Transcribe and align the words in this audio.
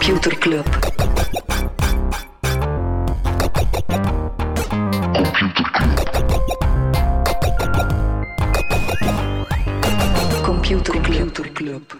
Computer 0.00 0.38
Club. 0.38 0.66
Computer 10.42 11.52
Club. 11.52 11.94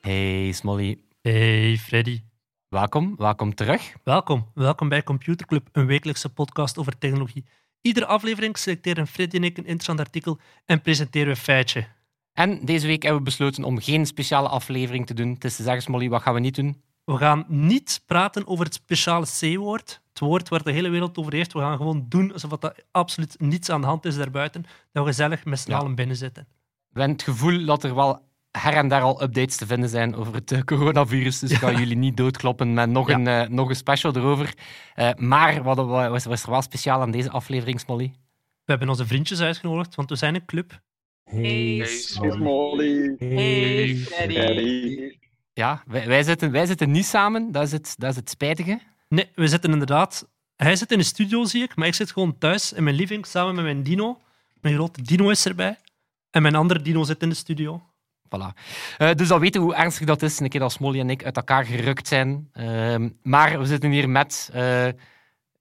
Hey 0.00 0.52
Smolly, 0.52 0.98
Hey 1.22 1.76
Freddy. 1.76 2.20
welkom, 2.68 3.14
welkom 3.16 3.54
terug. 3.54 3.92
Welkom. 4.04 4.50
Welkom 4.54 4.88
bij 4.88 5.02
Computer 5.02 5.46
Club, 5.46 5.68
een 5.72 5.86
wekelijkse 5.86 6.28
podcast 6.28 6.78
over 6.78 6.98
technologie. 6.98 7.44
Iedere 7.80 8.06
aflevering 8.06 8.58
selecteren 8.58 9.06
Freddy 9.06 9.36
en 9.36 9.44
ik 9.44 9.56
een 9.56 9.64
interessant 9.64 10.00
artikel 10.00 10.38
en 10.64 10.80
presenteren 10.80 11.26
we 11.26 11.32
een 11.32 11.36
feitje. 11.36 11.86
En 12.32 12.64
deze 12.64 12.86
week 12.86 13.02
hebben 13.02 13.20
we 13.20 13.26
besloten 13.26 13.64
om 13.64 13.80
geen 13.80 14.06
speciale 14.06 14.48
aflevering 14.48 15.06
te 15.06 15.14
doen. 15.14 15.30
Het 15.32 15.44
is 15.44 15.56
te 15.56 15.62
zeggen, 15.62 15.82
Smolly, 15.82 16.08
wat 16.08 16.22
gaan 16.22 16.34
we 16.34 16.40
niet 16.40 16.54
doen? 16.54 16.82
We 17.04 17.16
gaan 17.16 17.44
niet 17.48 18.02
praten 18.06 18.46
over 18.46 18.64
het 18.64 18.74
speciale 18.74 19.26
C-woord, 19.40 20.00
het 20.08 20.18
woord 20.18 20.48
waar 20.48 20.62
de 20.62 20.72
hele 20.72 20.88
wereld 20.88 21.18
over 21.18 21.32
heeft. 21.32 21.52
We 21.52 21.58
gaan 21.58 21.76
gewoon 21.76 22.06
doen 22.08 22.32
alsof 22.32 22.50
dat 22.50 22.84
absoluut 22.90 23.40
niets 23.40 23.70
aan 23.70 23.80
de 23.80 23.86
hand 23.86 24.04
is 24.04 24.16
daarbuiten. 24.16 24.62
Dat 24.92 25.02
we 25.04 25.08
gezellig 25.08 25.44
met 25.44 25.58
z'n 25.58 25.70
Ja. 25.70 25.76
allen 25.78 25.94
binnen 25.94 26.16
zitten. 26.16 26.46
We 26.88 26.98
hebben 27.00 27.16
het 27.16 27.24
gevoel 27.26 27.64
dat 27.64 27.84
er 27.84 27.94
wel 27.94 28.22
her 28.50 28.72
en 28.74 28.88
daar 28.88 29.02
al 29.02 29.22
updates 29.22 29.56
te 29.56 29.66
vinden 29.66 29.88
zijn 29.88 30.14
over 30.14 30.34
het 30.34 30.52
eh, 30.52 30.60
coronavirus. 30.60 31.38
Dus 31.38 31.50
ik 31.50 31.56
ga 31.58 31.72
jullie 31.78 31.96
niet 31.96 32.16
doodkloppen 32.16 32.74
met 32.74 32.90
nog, 32.90 33.08
Ja. 33.08 33.14
een, 33.14 33.26
eh, 33.26 33.48
nog 33.48 33.68
een 33.68 33.76
special 33.76 34.16
erover. 34.16 34.54
Eh, 34.94 35.10
maar 35.16 35.62
wat 35.62 35.76
wat 35.76 35.86
was, 35.86 36.24
was 36.24 36.42
er 36.42 36.50
wel 36.50 36.62
speciaal 36.62 37.00
aan 37.00 37.10
deze 37.10 37.30
aflevering, 37.30 37.80
Smolly? 37.80 38.12
We 38.64 38.70
hebben 38.70 38.88
onze 38.88 39.06
vriendjes 39.06 39.40
uitgenodigd, 39.40 39.94
want 39.94 40.08
we 40.10 40.16
zijn 40.16 40.34
een 40.34 40.44
club. 40.44 40.80
Hey, 41.24 41.84
Smolly. 41.86 43.14
Hey, 43.18 43.96
Freddy. 43.96 45.16
Ja, 45.54 45.82
wij, 45.86 46.06
wij, 46.06 46.22
zitten, 46.22 46.50
wij 46.50 46.66
zitten 46.66 46.90
niet 46.90 47.06
samen. 47.06 47.52
Dat 47.52 47.62
is 47.62 47.72
het, 47.72 47.94
dat 47.98 48.10
is 48.10 48.16
het 48.16 48.30
spijtige. 48.30 48.80
Nee, 49.08 49.30
we 49.34 49.48
zitten 49.48 49.72
inderdaad... 49.72 50.28
Hij 50.56 50.76
zit 50.76 50.92
in 50.92 50.98
de 50.98 51.04
studio, 51.04 51.44
zie 51.44 51.62
ik, 51.62 51.76
maar 51.76 51.86
ik 51.86 51.94
zit 51.94 52.12
gewoon 52.12 52.38
thuis 52.38 52.72
in 52.72 52.84
mijn 52.84 52.96
living 52.96 53.26
samen 53.26 53.54
met 53.54 53.64
mijn 53.64 53.82
dino. 53.82 54.20
Mijn 54.60 54.74
grote 54.74 55.02
dino 55.02 55.28
is 55.28 55.46
erbij. 55.46 55.78
En 56.30 56.42
mijn 56.42 56.54
andere 56.54 56.82
dino 56.82 57.04
zit 57.04 57.22
in 57.22 57.28
de 57.28 57.34
studio. 57.34 57.82
Voilà. 58.24 58.54
Eh, 58.98 59.14
dus 59.14 59.28
dan 59.28 59.40
weten 59.40 59.60
we 59.60 59.66
hoe 59.66 59.76
ernstig 59.76 60.06
dat 60.06 60.22
is, 60.22 60.40
een 60.40 60.48
keer 60.48 60.60
dat 60.60 60.72
Smolly 60.72 61.00
en 61.00 61.10
ik 61.10 61.24
uit 61.24 61.36
elkaar 61.36 61.64
gerukt 61.64 62.08
zijn. 62.08 62.48
Ehm, 62.52 63.08
maar 63.22 63.58
we 63.58 63.66
zitten 63.66 63.90
hier 63.90 64.08
met 64.08 64.50
eh, 64.52 64.88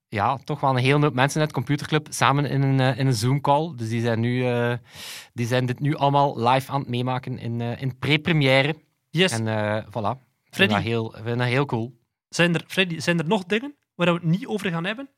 ja, 0.07 0.37
toch 0.43 0.59
wel 0.59 0.69
een 0.69 0.83
hele 0.83 0.99
hoop 0.99 1.13
mensen 1.13 1.41
uit 1.41 1.51
Computerclub 1.51 2.07
samen 2.09 2.45
in 2.45 2.61
een, 2.61 2.79
eh, 2.79 2.99
in 2.99 3.07
een 3.07 3.13
Zoom-call. 3.13 3.73
Dus 3.75 3.89
die 3.89 4.01
zijn, 4.01 4.19
nu, 4.19 4.45
die 5.33 5.47
zijn 5.47 5.65
dit 5.65 5.79
nu 5.79 5.95
allemaal 5.95 6.49
live 6.49 6.71
aan 6.71 6.79
het 6.79 6.89
meemaken 6.89 7.39
in, 7.39 7.61
in 7.61 7.97
pre-première. 7.99 8.75
Yes. 9.13 9.31
En 9.31 9.47
eh 9.47 9.85
voilà. 9.85 10.17
Ik 10.43 10.53
Freddy. 10.53 10.55
vind 10.55 10.69
dat 10.69 10.81
heel, 10.81 11.17
ik 11.17 11.23
vind 11.23 11.37
dat 11.37 11.47
heel 11.47 11.65
cool. 11.65 11.99
Zijn 12.29 12.53
er, 12.53 12.63
Freddy, 12.67 12.99
zijn 12.99 13.19
er 13.19 13.27
nog 13.27 13.43
dingen 13.43 13.75
waar 13.95 14.07
we 14.07 14.13
het 14.13 14.23
niet 14.23 14.47
over 14.47 14.69
gaan 14.69 14.85
hebben? 14.85 15.09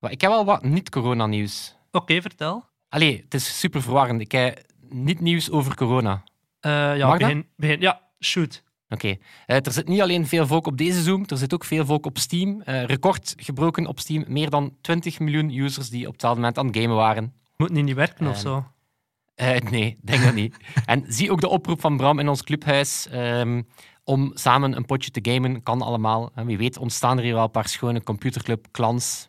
Ik 0.00 0.20
heb 0.20 0.30
wel 0.30 0.44
wat 0.44 0.62
niet-corona-nieuws. 0.62 1.76
Oké, 1.90 2.20
vertel. 2.20 2.64
Allee, 2.88 3.20
het 3.24 3.34
is 3.34 3.58
super 3.58 3.82
verwarrend. 3.82 4.20
Ik 4.20 4.32
heb 4.32 4.64
niet 4.88 5.20
nieuws 5.20 5.50
over 5.50 5.74
corona. 5.74 6.22
Eh, 6.60 6.96
ja, 6.96 7.16
begin, 7.16 7.46
begin. 7.56 7.80
Ja, 7.80 8.00
shoot. 8.20 8.62
Oké. 8.88 9.16
Eh, 9.46 9.66
er 9.66 9.72
zit 9.72 9.88
niet 9.88 10.00
alleen 10.00 10.26
veel 10.26 10.46
volk 10.46 10.66
op 10.66 10.76
deze 10.76 11.02
Zoom, 11.02 11.24
er 11.26 11.36
zit 11.36 11.54
ook 11.54 11.64
veel 11.64 11.86
volk 11.86 12.06
op 12.06 12.18
Steam. 12.18 12.60
Eh, 12.62 12.84
record 12.84 13.34
gebroken 13.36 13.86
op 13.86 13.98
Steam. 13.98 14.24
Meer 14.28 14.50
dan 14.50 14.76
20 14.80 15.18
miljoen 15.18 15.50
users 15.50 15.90
die 15.90 16.06
op 16.06 16.12
hetzelfde 16.12 16.40
moment 16.40 16.58
aan 16.58 16.66
het 16.66 16.76
gamen 16.76 16.96
waren. 16.96 17.34
Moet 17.56 17.70
niet, 17.70 17.84
niet 17.84 17.94
werken 17.94 18.26
of 18.26 18.38
zo. 18.38 18.64
Eh, 19.36 19.60
nee, 19.60 19.98
denk 20.02 20.22
dat 20.22 20.34
niet. 20.34 20.56
En 20.86 21.04
zie 21.08 21.30
ook 21.30 21.40
de 21.40 21.48
oproep 21.48 21.80
van 21.80 21.96
Bram 21.96 22.18
in 22.18 22.28
ons 22.28 22.42
clubhuis 22.42 23.08
ehm, 23.08 23.62
om 24.04 24.30
samen 24.34 24.76
een 24.76 24.84
potje 24.84 25.10
te 25.10 25.32
gamen. 25.32 25.62
Kan 25.62 25.82
allemaal. 25.82 26.30
En 26.34 26.46
wie 26.46 26.58
weet 26.58 26.78
ontstaan 26.78 27.16
er 27.16 27.24
hier 27.24 27.34
wel 27.34 27.44
een 27.44 27.50
paar 27.50 27.68
schone 27.68 28.02
computerclub-clans. 28.02 29.28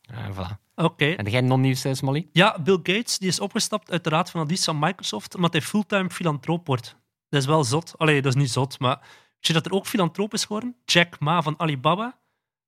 Eh, 0.00 0.30
voilà. 0.30 0.64
Oké. 0.74 1.10
En 1.10 1.30
jij 1.30 1.40
non-nieuws, 1.40 1.84
eh, 1.84 1.92
Smolly? 1.92 2.28
Ja, 2.32 2.58
Bill 2.62 2.78
Gates 2.82 3.18
die 3.18 3.28
is 3.28 3.40
opgestapt 3.40 3.90
uit 3.90 4.04
de 4.04 4.10
raad 4.10 4.30
van 4.30 4.40
advies 4.40 4.64
van 4.64 4.78
Microsoft 4.78 5.34
omdat 5.34 5.52
hij 5.52 5.62
fulltime 5.62 6.10
filantroop 6.10 6.66
wordt. 6.66 6.96
Dat 7.28 7.40
is 7.40 7.46
wel 7.46 7.64
zot. 7.64 7.94
Allee, 7.96 8.22
dat 8.22 8.34
is 8.34 8.40
niet 8.40 8.50
zot, 8.50 8.78
maar 8.78 8.98
weet 8.98 9.46
je 9.46 9.52
dat 9.52 9.66
er 9.66 9.72
ook 9.72 9.86
filantroop 9.86 10.32
is 10.32 10.44
geworden? 10.44 10.76
Jack 10.84 11.20
Ma 11.20 11.42
van 11.42 11.54
Alibaba. 11.58 12.18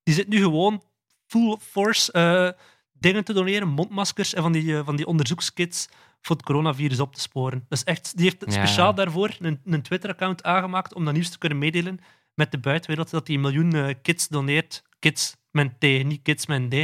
Die 0.03 0.15
zit 0.15 0.29
nu 0.29 0.39
gewoon 0.39 0.83
full 1.27 1.57
force 1.61 2.13
eh, 2.13 2.63
dingen 2.93 3.25
te 3.25 3.33
doneren, 3.33 3.69
mondmaskers 3.69 4.35
en 4.35 4.43
van 4.43 4.53
die, 4.53 4.83
van 4.83 4.97
die 4.97 5.07
onderzoekskits 5.07 5.89
voor 6.21 6.37
het 6.37 6.45
coronavirus 6.45 7.01
op 7.01 7.15
te 7.15 7.21
sporen. 7.21 7.67
Is 7.69 7.85
echt, 7.85 8.17
die 8.17 8.25
heeft 8.25 8.45
Ja. 8.45 8.51
speciaal 8.53 8.95
daarvoor 8.95 9.37
een, 9.41 9.61
een 9.65 9.83
Twitter-account 9.83 10.43
aangemaakt 10.43 10.95
om 10.95 11.05
dat 11.05 11.15
nieuws 11.15 11.31
te 11.31 11.39
kunnen 11.39 11.59
meedelen 11.59 11.99
met 12.35 12.51
de 12.51 12.59
buitenwereld 12.59 13.11
dat 13.11 13.27
hij 13.27 13.37
een 13.37 13.43
miljoen 13.43 13.73
eh, 13.73 13.95
kits 14.03 14.29
doneert. 14.29 14.83
Kits 14.99 15.37
met 15.51 15.81
T, 15.81 15.83
niet 15.83 16.23
kits 16.23 16.47
met 16.47 16.71
D, 16.71 16.75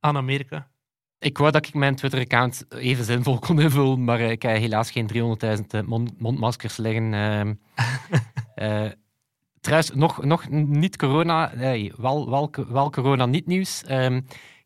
aan 0.00 0.16
Amerika. 0.16 0.68
Ik 1.18 1.38
wou 1.38 1.50
dat 1.50 1.66
ik 1.66 1.74
mijn 1.74 1.94
Twitter-account 1.96 2.64
even 2.68 3.04
zinvol 3.04 3.38
kon 3.38 3.60
invullen, 3.60 4.04
maar 4.04 4.20
eh, 4.20 4.30
ik 4.30 4.42
heb 4.42 4.56
helaas 4.56 4.90
geen 4.90 5.10
300.000 5.58 5.66
eh, 5.68 5.80
mond- 5.80 6.20
mondmaskers 6.20 6.76
liggen. 6.76 7.14
Ehm 7.14 7.54
eh, 8.54 8.90
trouwens, 9.60 9.90
nog, 9.94 10.24
nog 10.24 10.48
niet 10.50 10.96
corona, 10.96 11.52
nee, 11.54 11.92
wel, 11.96 12.30
wel, 12.30 12.50
wel 12.68 12.90
corona 12.90 13.26
niet 13.26 13.46
nieuws. 13.46 13.82
Ehm 13.84 14.20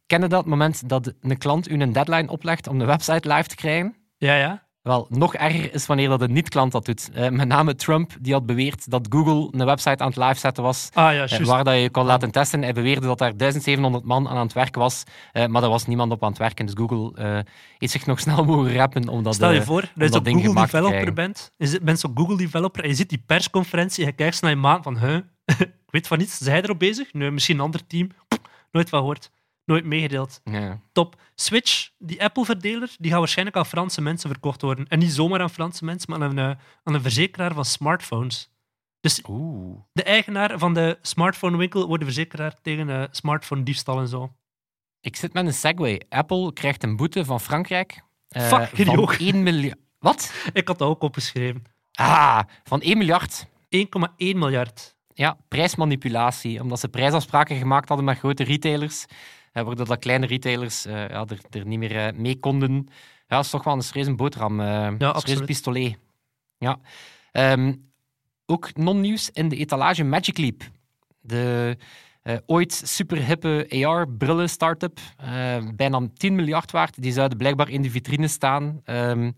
ken 0.07 0.21
je 0.23 0.29
dat 0.29 0.47
moment 0.47 0.89
dat 0.89 1.13
een 1.21 1.39
klant 1.39 1.71
u 1.71 1.81
een 1.81 1.93
deadline 1.93 2.29
oplegt 2.31 2.67
om 2.67 2.79
de 2.79 2.85
website 2.85 3.35
live 3.35 3.49
te 3.49 3.55
krijgen? 3.55 3.95
Ja, 4.19 4.35
ja. 4.37 4.67
Wel, 4.83 5.07
nog 5.09 5.35
erger 5.35 5.75
is 5.75 5.87
wanneer 5.87 6.09
dat 6.09 6.21
een 6.21 6.33
niet-klant 6.33 6.73
dat 6.73 6.85
doet. 6.85 7.11
Eh, 7.13 7.29
met 7.29 7.49
name 7.49 7.75
Trump, 7.75 8.13
die 8.21 8.33
had 8.33 8.47
beweerd 8.47 8.91
dat 8.91 9.07
Google 9.11 9.59
een 9.59 9.67
website 9.67 10.03
aan 10.03 10.09
het 10.09 10.17
live 10.17 10.35
zetten 10.39 10.63
was, 10.63 10.89
Ah 10.93 11.15
ja, 11.15 11.27
eh, 11.27 11.45
waar 11.45 11.65
dat 11.65 11.81
je 11.81 11.91
kon 11.91 12.05
laten 12.05 12.31
testen. 12.31 12.63
Hij 12.63 12.73
beweerde 12.73 13.07
dat 13.07 13.19
daar 13.19 13.37
1700 13.37 14.05
man 14.05 14.29
aan 14.29 14.37
aan 14.37 14.43
het 14.43 14.53
werk 14.53 14.75
was, 14.75 15.03
eh, 15.33 15.47
maar 15.47 15.63
er 15.63 15.69
was 15.69 15.87
niemand 15.87 16.13
op 16.13 16.23
aan 16.23 16.29
het 16.29 16.39
werken. 16.39 16.67
Dus 16.67 16.75
Google 16.79 17.45
heeft 17.79 17.93
zich 17.93 18.07
nog 18.07 18.21
snel 18.21 18.45
mogen 18.55 18.75
rappen 18.75 19.09
om 19.09 19.23
dat, 19.23 19.35
Stel 19.35 19.51
je 19.51 19.63
voor 19.63 19.91
dat 19.95 20.15
je 20.15 20.31
Google 20.33 20.55
developer 20.55 21.13
bent. 21.13 21.53
Je 21.57 21.81
bent 21.83 22.01
zo'n 22.01 22.13
Google 22.15 22.37
developer 22.37 22.83
en 22.83 22.89
je 22.89 22.95
ziet 22.95 23.09
die 23.09 23.23
persconferentie 23.27 24.05
en 24.05 24.11
je 24.11 24.17
kijkt 24.17 24.43
naar 24.43 24.51
je 24.51 24.57
maand 24.57 24.85
van, 24.85 24.99
huh? 24.99 25.17
ik 25.59 25.91
weet 25.91 26.07
van 26.07 26.19
niets. 26.19 26.39
Zijn 26.39 26.65
erop 26.65 26.79
bezig? 26.79 27.13
Nee, 27.13 27.31
misschien 27.31 27.57
een 27.57 27.65
ander 27.65 27.87
team. 27.87 28.11
Nooit 28.71 28.89
van 28.89 28.99
gehoord. 28.99 29.31
Nooit 29.69 29.85
meegedeeld. 29.85 30.41
ja. 30.45 30.81
Top. 30.93 31.21
Switch, 31.35 31.91
die 31.99 32.23
Apple-verdeler, 32.23 32.91
die 32.99 33.11
gaat 33.11 33.19
waarschijnlijk 33.19 33.57
aan 33.57 33.67
Franse 33.67 34.01
mensen 34.01 34.31
verkocht 34.31 34.63
worden. 34.63 34.87
En 34.87 34.99
niet 34.99 35.13
zomaar 35.13 35.41
aan 35.41 35.51
Franse 35.51 35.85
mensen, 35.85 36.11
maar 36.11 36.23
aan 36.29 36.39
een, 36.39 36.51
eh, 36.51 36.57
aan 36.85 36.95
een 36.95 37.03
verzekeraar 37.03 37.55
van 37.55 37.65
smartphones. 37.65 38.51
Dus 39.01 39.23
Oeh. 39.29 39.79
de 39.93 40.03
eigenaar 40.03 40.59
van 40.59 40.75
de 40.75 40.99
smartphone-winkel 41.03 41.87
wordt 41.87 42.01
de 42.01 42.05
verzekeraar 42.13 42.55
tegen 42.63 42.91
eh 42.91 43.03
smartphone-diefstal 43.11 44.01
en 44.01 44.09
zo. 44.09 44.33
Ik 45.01 45.17
zit 45.17 45.33
met 45.33 45.47
een 45.47 45.55
Segway. 45.55 46.03
Apple 46.09 46.53
krijgt 46.53 46.83
een 46.83 46.97
boete 46.97 47.25
van 47.25 47.41
Frankrijk. 47.41 48.03
Fuck, 48.29 48.71
jullie 48.77 48.85
van 48.95 48.99
ook. 49.03 49.13
1 49.13 49.43
miljard. 49.43 49.79
Wat? 49.99 50.33
Ik 50.53 50.69
had 50.69 50.79
dat 50.79 50.89
ook 50.89 51.03
opgeschreven. 51.03 51.63
1,1 51.67 51.73
Ah, 51.93 52.41
van 52.65 52.81
1 52.83 52.99
miljard. 52.99 53.47
miljard. 54.21 54.97
Ja, 55.15 55.37
prijsmanipulatie. 55.49 56.61
Omdat 56.63 56.81
ze 56.81 56.89
prijsafspraken 56.89 57.57
gemaakt 57.57 57.89
hadden 57.89 58.07
met 58.07 58.19
grote 58.19 58.45
retailers. 58.45 59.07
Waardoor 59.53 59.87
dat 59.87 59.99
kleine 59.99 60.27
retailers 60.27 60.87
eh, 60.87 60.95
ja, 60.95 61.25
er, 61.27 61.39
er 61.51 61.67
niet 61.67 61.79
meer 61.79 61.97
eh, 61.97 62.13
mee 62.15 62.39
konden. 62.39 62.87
Ja, 63.27 63.37
dat 63.37 63.45
is 63.45 63.51
toch 63.51 63.65
wel 63.65 63.75
een 63.75 63.83
serieus 63.83 64.15
boterham. 64.15 64.61
eh 64.61 64.91
ja, 64.99 65.21
pistolet. 65.45 65.99
Ja. 66.59 66.79
Ehm, 67.33 67.75
ook 68.47 68.77
non-nieuws 68.77 69.31
in 69.31 69.49
de 69.49 69.57
etalage 69.57 70.05
Magic 70.05 70.39
Leap. 70.39 70.63
De 71.21 71.77
eh, 72.23 72.37
ooit 72.47 72.73
superhippe 72.85 73.67
AR-brillen-startup. 73.87 74.99
eh 75.17 75.57
bijna 75.75 76.09
10 76.15 76.35
miljard 76.35 76.71
waard. 76.71 77.03
Die 77.03 77.13
zouden 77.13 77.39
blijkbaar 77.39 77.69
in 77.69 77.83
de 77.83 77.91
vitrine 77.91 78.29
staan. 78.29 78.81
ehm, 78.85 79.31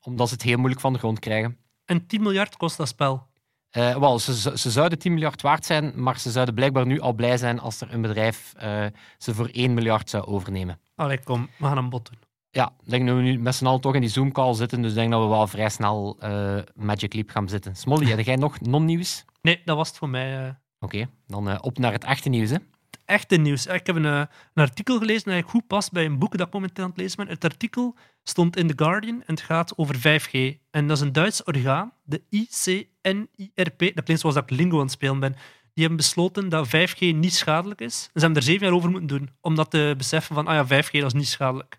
omdat 0.00 0.28
ze 0.28 0.34
het 0.34 0.42
heel 0.42 0.56
moeilijk 0.56 0.80
van 0.80 0.92
de 0.92 0.98
grond 0.98 1.18
krijgen. 1.18 1.58
En 1.84 2.06
10 2.06 2.22
miljard 2.22 2.56
kost 2.56 2.76
dat 2.76 2.88
spel. 2.88 3.26
Eh, 3.70 3.96
wel, 3.96 4.18
ze, 4.18 4.70
zouden 4.70 4.98
10 4.98 5.12
miljard 5.12 5.42
waard 5.42 5.64
zijn, 5.64 5.92
maar 5.94 6.18
ze 6.18 6.30
zouden 6.30 6.54
blijkbaar 6.54 6.86
nu 6.86 7.00
al 7.00 7.12
blij 7.12 7.36
zijn 7.36 7.60
als 7.60 7.80
er 7.80 7.94
een 7.94 8.00
bedrijf 8.00 8.52
eh, 8.56 8.86
ze 9.18 9.34
voor 9.34 9.48
1 9.52 9.74
miljard 9.74 10.10
zou 10.10 10.26
overnemen. 10.26 10.80
Allee, 10.94 11.22
kom, 11.22 11.48
we 11.58 11.64
gaan 11.64 11.78
een 11.78 11.88
bot 11.88 12.10
doen. 12.10 12.18
Ja, 12.50 12.72
ik 12.84 12.90
denk 12.90 13.06
dat 13.06 13.16
we 13.16 13.22
nu 13.22 13.38
met 13.38 13.54
z'n 13.54 13.66
allen 13.66 13.80
toch 13.80 13.94
in 13.94 14.00
die 14.00 14.10
Zoom-call 14.10 14.54
zitten, 14.54 14.82
dus 14.82 14.90
ik 14.90 14.96
denk 14.96 15.10
dat 15.10 15.22
we 15.22 15.28
wel 15.28 15.46
vrij 15.46 15.68
snel 15.68 16.16
eh, 16.20 16.58
Magic 16.74 17.14
Leap 17.14 17.30
gaan 17.30 17.48
zitten. 17.48 17.76
Smolly, 17.76 18.06
heb 18.06 18.20
jij 18.20 18.36
nog 18.36 18.60
non-nieuws? 18.60 19.24
Nee, 19.42 19.60
dat 19.64 19.76
was 19.76 19.88
het 19.88 19.96
voor 19.96 20.08
mij. 20.08 20.56
Oké, 20.80 21.08
dan 21.26 21.62
op 21.62 21.78
naar 21.78 21.92
het 21.92 22.04
echte 22.04 22.28
nieuws. 22.28 22.50
Hè. 22.50 22.56
Echte 23.06 23.36
nieuws. 23.36 23.66
Ik 23.66 23.86
heb 23.86 23.96
een, 23.96 24.04
eh, 24.04 24.22
een 24.54 24.62
artikel 24.62 24.98
gelezen 24.98 25.24
dat 25.24 25.32
eigenlijk 25.32 25.58
goed 25.58 25.66
past 25.66 25.92
bij 25.92 26.04
een 26.04 26.18
boek 26.18 26.36
dat 26.36 26.46
ik 26.46 26.52
momenteel 26.52 26.84
aan 26.84 26.90
het 26.90 26.98
lezen 26.98 27.16
ben. 27.16 27.28
Het 27.28 27.44
artikel 27.44 27.94
stond 28.22 28.56
in 28.56 28.66
The 28.66 28.84
Guardian 28.84 29.22
en 29.26 29.34
het 29.34 29.40
gaat 29.40 29.78
over 29.78 29.96
5G. 29.96 30.58
En 30.70 30.86
dat 30.86 30.96
is 30.96 31.02
een 31.02 31.12
Duits 31.12 31.44
orgaan, 31.44 31.92
de 32.02 32.22
ICNIRP. 32.30 33.78
Dat 33.78 34.04
klinkt 34.04 34.20
zoals 34.20 34.34
dat 34.34 34.50
ik 34.50 34.50
lingo 34.50 34.76
aan 34.76 34.82
het 34.82 34.90
spelen 34.90 35.20
ben. 35.20 35.32
Die 35.74 35.84
hebben 35.84 35.96
besloten 35.96 36.48
dat 36.48 36.68
5G 36.68 36.98
niet 36.98 37.34
schadelijk 37.34 37.80
is. 37.80 38.02
En 38.04 38.20
ze 38.20 38.24
hebben 38.24 38.36
er 38.36 38.48
zeven 38.48 38.66
jaar 38.66 38.74
over 38.74 38.90
moeten 38.90 39.08
doen, 39.08 39.30
om 39.40 39.54
dat 39.54 39.70
te 39.70 39.94
beseffen 39.96 40.34
van, 40.34 40.46
ah 40.46 40.54
ja, 40.54 40.64
5G 40.64 40.90
dat 40.90 41.04
is 41.04 41.12
niet 41.12 41.28
schadelijk. 41.28 41.76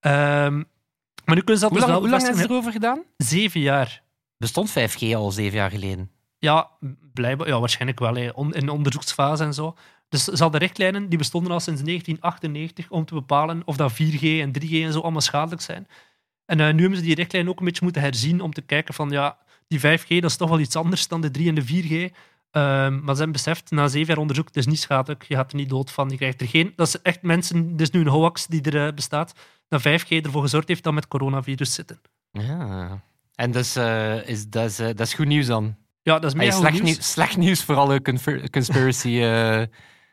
Ehm, 0.00 0.62
maar 1.24 1.34
nu 1.34 1.42
kunnen 1.42 1.58
ze 1.58 1.68
dat 1.68 1.70
Hoe 1.70 1.78
dus 1.78 1.88
lang, 1.88 1.92
wel 1.92 2.00
hoe 2.00 2.08
lang 2.08 2.22
hebben 2.22 2.42
ze 2.42 2.48
erover 2.48 2.72
gedaan? 2.72 3.02
Zeven 3.16 3.60
jaar. 3.60 4.02
Bestond 4.36 4.70
5G 4.70 5.14
al 5.14 5.30
zeven 5.30 5.58
jaar 5.58 5.70
geleden? 5.70 6.10
Ja, 6.38 6.70
blijkbaar, 7.12 7.48
ja 7.48 7.60
waarschijnlijk 7.60 7.98
wel 7.98 8.14
hè, 8.14 8.30
in 8.56 8.66
de 8.66 8.72
onderzoeksfase 8.72 9.44
en 9.44 9.54
zo. 9.54 9.76
Dus 10.14 10.24
ze 10.24 10.42
hadden 10.42 10.60
richtlijnen 10.60 11.08
die 11.08 11.18
bestonden 11.18 11.52
al 11.52 11.60
sinds 11.60 11.82
1998 11.82 12.90
om 12.90 13.04
te 13.04 13.14
bepalen 13.14 13.62
of 13.64 13.76
dat 13.76 13.92
4G 13.92 14.20
en 14.20 14.52
3G 14.60 14.70
en 14.70 14.92
zo 14.92 15.00
allemaal 15.00 15.20
schadelijk 15.20 15.62
zijn. 15.62 15.86
En 16.46 16.60
eh, 16.60 16.72
nu 16.74 16.80
hebben 16.80 16.98
ze 16.98 17.04
die 17.04 17.14
richtlijn 17.14 17.48
ook 17.48 17.58
een 17.58 17.64
beetje 17.64 17.84
moeten 17.84 18.02
herzien 18.02 18.40
om 18.40 18.52
te 18.52 18.62
kijken 18.62 18.94
van 18.94 19.10
ja, 19.10 19.38
die 19.68 19.78
5G 19.78 20.06
dat 20.08 20.30
is 20.30 20.36
toch 20.36 20.48
wel 20.48 20.60
iets 20.60 20.76
anders 20.76 21.08
dan 21.08 21.20
de 21.20 21.30
3 21.30 21.48
en 21.48 21.54
de 21.54 21.62
4G. 21.62 22.14
Ehm, 22.50 22.92
maar 22.92 23.14
ze 23.14 23.22
hebben 23.22 23.32
beseft, 23.32 23.70
na 23.70 23.88
zeven 23.88 24.08
jaar 24.08 24.18
onderzoek, 24.18 24.46
het 24.46 24.56
is 24.56 24.66
niet 24.66 24.80
schadelijk, 24.80 25.24
je 25.28 25.34
gaat 25.34 25.50
er 25.50 25.56
niet 25.56 25.68
dood 25.68 25.90
van, 25.90 26.10
je 26.10 26.16
krijgt 26.16 26.40
er 26.40 26.48
geen... 26.48 26.72
Dat 26.76 26.86
is 26.86 27.02
echt 27.02 27.22
mensen, 27.22 27.72
er 27.76 27.80
is 27.82 27.90
nu 27.90 28.00
een 28.00 28.06
hoax 28.06 28.46
die 28.46 28.62
er 28.62 28.86
eh, 28.86 28.94
bestaat, 28.94 29.34
dat 29.68 29.80
5G 29.80 30.08
ervoor 30.08 30.42
gezorgd 30.42 30.68
heeft 30.68 30.82
dat 30.82 30.92
met 30.92 31.08
coronavirus 31.08 31.74
zitten. 31.74 32.00
Ja. 32.30 33.02
En 33.34 33.50
dus, 33.50 33.76
eh, 33.76 34.28
is, 34.28 34.48
dat, 34.48 34.64
is, 34.64 34.76
dat 34.76 35.00
is 35.00 35.14
goed 35.14 35.26
nieuws 35.26 35.46
dan. 35.46 35.76
Ja, 36.02 36.18
dat 36.18 36.34
is 36.34 36.44
goed 36.44 36.54
slecht, 36.54 36.82
nieuws. 36.82 37.12
slecht 37.12 37.36
nieuws 37.36 37.64
voor 37.64 37.76
alle 37.76 38.02
conspiracy 38.50 39.20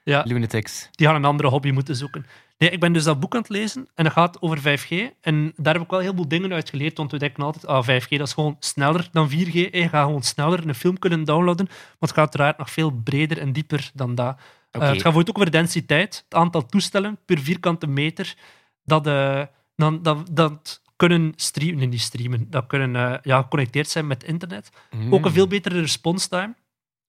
Ja. 0.03 0.23
lunatics. 0.25 0.89
die 0.91 1.07
gaan 1.07 1.15
een 1.15 1.25
andere 1.25 1.49
hobby 1.49 1.71
moeten 1.71 1.95
zoeken. 1.95 2.25
Nee, 2.57 2.69
ik 2.69 2.79
ben 2.79 2.93
dus 2.93 3.03
dat 3.03 3.19
boek 3.19 3.33
aan 3.33 3.41
het 3.41 3.49
lezen 3.49 3.87
en 3.95 4.03
dat 4.03 4.13
gaat 4.13 4.41
over 4.41 4.57
5G. 4.57 4.89
En 5.21 5.53
daar 5.55 5.73
heb 5.73 5.83
ik 5.83 5.89
wel 5.89 5.99
heel 5.99 6.13
veel 6.15 6.27
dingen 6.27 6.53
uit 6.53 6.69
geleerd, 6.69 6.97
want 6.97 7.11
we 7.11 7.17
denken 7.17 7.43
altijd, 7.43 7.67
ah, 7.67 7.83
5G 7.83 8.09
dat 8.09 8.27
is 8.27 8.33
gewoon 8.33 8.55
sneller 8.59 9.07
dan 9.11 9.29
4G. 9.29 9.53
Je 9.53 9.89
gaat 9.89 10.05
gewoon 10.05 10.23
sneller 10.23 10.67
een 10.67 10.75
film 10.75 10.99
kunnen 10.99 11.23
downloaden, 11.23 11.65
maar 11.65 11.95
het 11.99 12.09
gaat 12.09 12.17
uiteraard 12.17 12.57
nog 12.57 12.69
veel 12.71 12.89
breder 12.89 13.37
en 13.37 13.53
dieper 13.53 13.91
dan 13.93 14.15
dat. 14.15 14.35
Eh, 14.71 14.81
het 14.81 14.81
gaat 14.81 14.91
bijvoorbeeld 14.91 15.29
ook 15.29 15.37
over 15.37 15.51
densiteit, 15.51 16.23
het 16.23 16.33
aantal 16.33 16.65
toestellen 16.65 17.17
per 17.25 17.39
vierkante 17.39 17.87
meter 17.87 18.35
dat, 18.83 19.07
eh, 19.07 19.41
dan, 19.75 20.01
dat, 20.01 20.27
dat 20.31 20.81
kunnen 20.95 21.33
streamen, 21.35 21.89
niet 21.89 22.01
streamen, 22.01 22.49
dat 22.49 22.67
kunnen 22.67 22.95
eh, 22.95 23.17
ja, 23.21 23.41
geconnecteerd 23.41 23.89
zijn 23.89 24.07
met 24.07 24.23
internet. 24.23 24.69
Hmm. 24.89 25.13
Ook 25.13 25.25
een 25.25 25.31
veel 25.31 25.47
betere 25.47 25.79
response 25.79 26.29
time. 26.29 26.53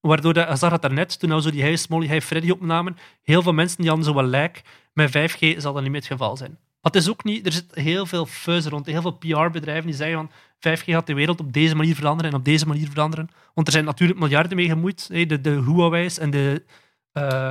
Waardoor, 0.07 0.33
dat, 0.33 0.49
je 0.49 0.55
zag 0.55 0.69
dat 0.69 0.81
daarnet, 0.81 1.19
toen 1.19 1.35
we 1.35 1.41
zo 1.41 1.51
die 1.51 1.61
Hey 1.61 1.75
Smolly, 1.75 2.07
Hey 2.07 2.21
Freddy 2.21 2.49
opnamen, 2.49 2.97
heel 3.21 3.41
veel 3.41 3.53
mensen 3.53 3.77
die 3.77 3.87
hadden 3.87 4.05
zo 4.05 4.13
wat 4.13 4.25
lijk. 4.25 4.61
Met 4.93 5.09
5G 5.09 5.57
zal 5.57 5.73
dat 5.73 5.81
niet 5.81 5.91
meer 5.91 6.01
het 6.01 6.09
geval 6.09 6.37
zijn. 6.37 6.57
Het 6.81 6.95
is 6.95 7.09
ook 7.09 7.23
niet, 7.23 7.45
er 7.45 7.51
zit 7.51 7.75
heel 7.75 8.05
veel 8.05 8.25
fuzz 8.25 8.67
rond, 8.67 8.85
heel 8.85 9.01
veel 9.01 9.11
PR-bedrijven 9.11 9.85
die 9.85 9.95
zeggen 9.95 10.15
van 10.15 10.29
5G 10.77 10.83
gaat 10.83 11.07
de 11.07 11.13
wereld 11.13 11.39
op 11.39 11.53
deze 11.53 11.75
manier 11.75 11.95
veranderen 11.95 12.31
en 12.31 12.37
op 12.37 12.45
deze 12.45 12.67
manier 12.67 12.89
veranderen. 12.89 13.29
Want 13.53 13.67
er 13.67 13.73
zijn 13.73 13.85
natuurlijk 13.85 14.19
miljarden 14.19 14.55
mee 14.55 14.67
gemoeid. 14.67 15.07
De, 15.07 15.41
de 15.41 15.63
Huawei's 15.65 16.17
en 16.17 16.29
de 16.29 16.63
eh, 17.11 17.49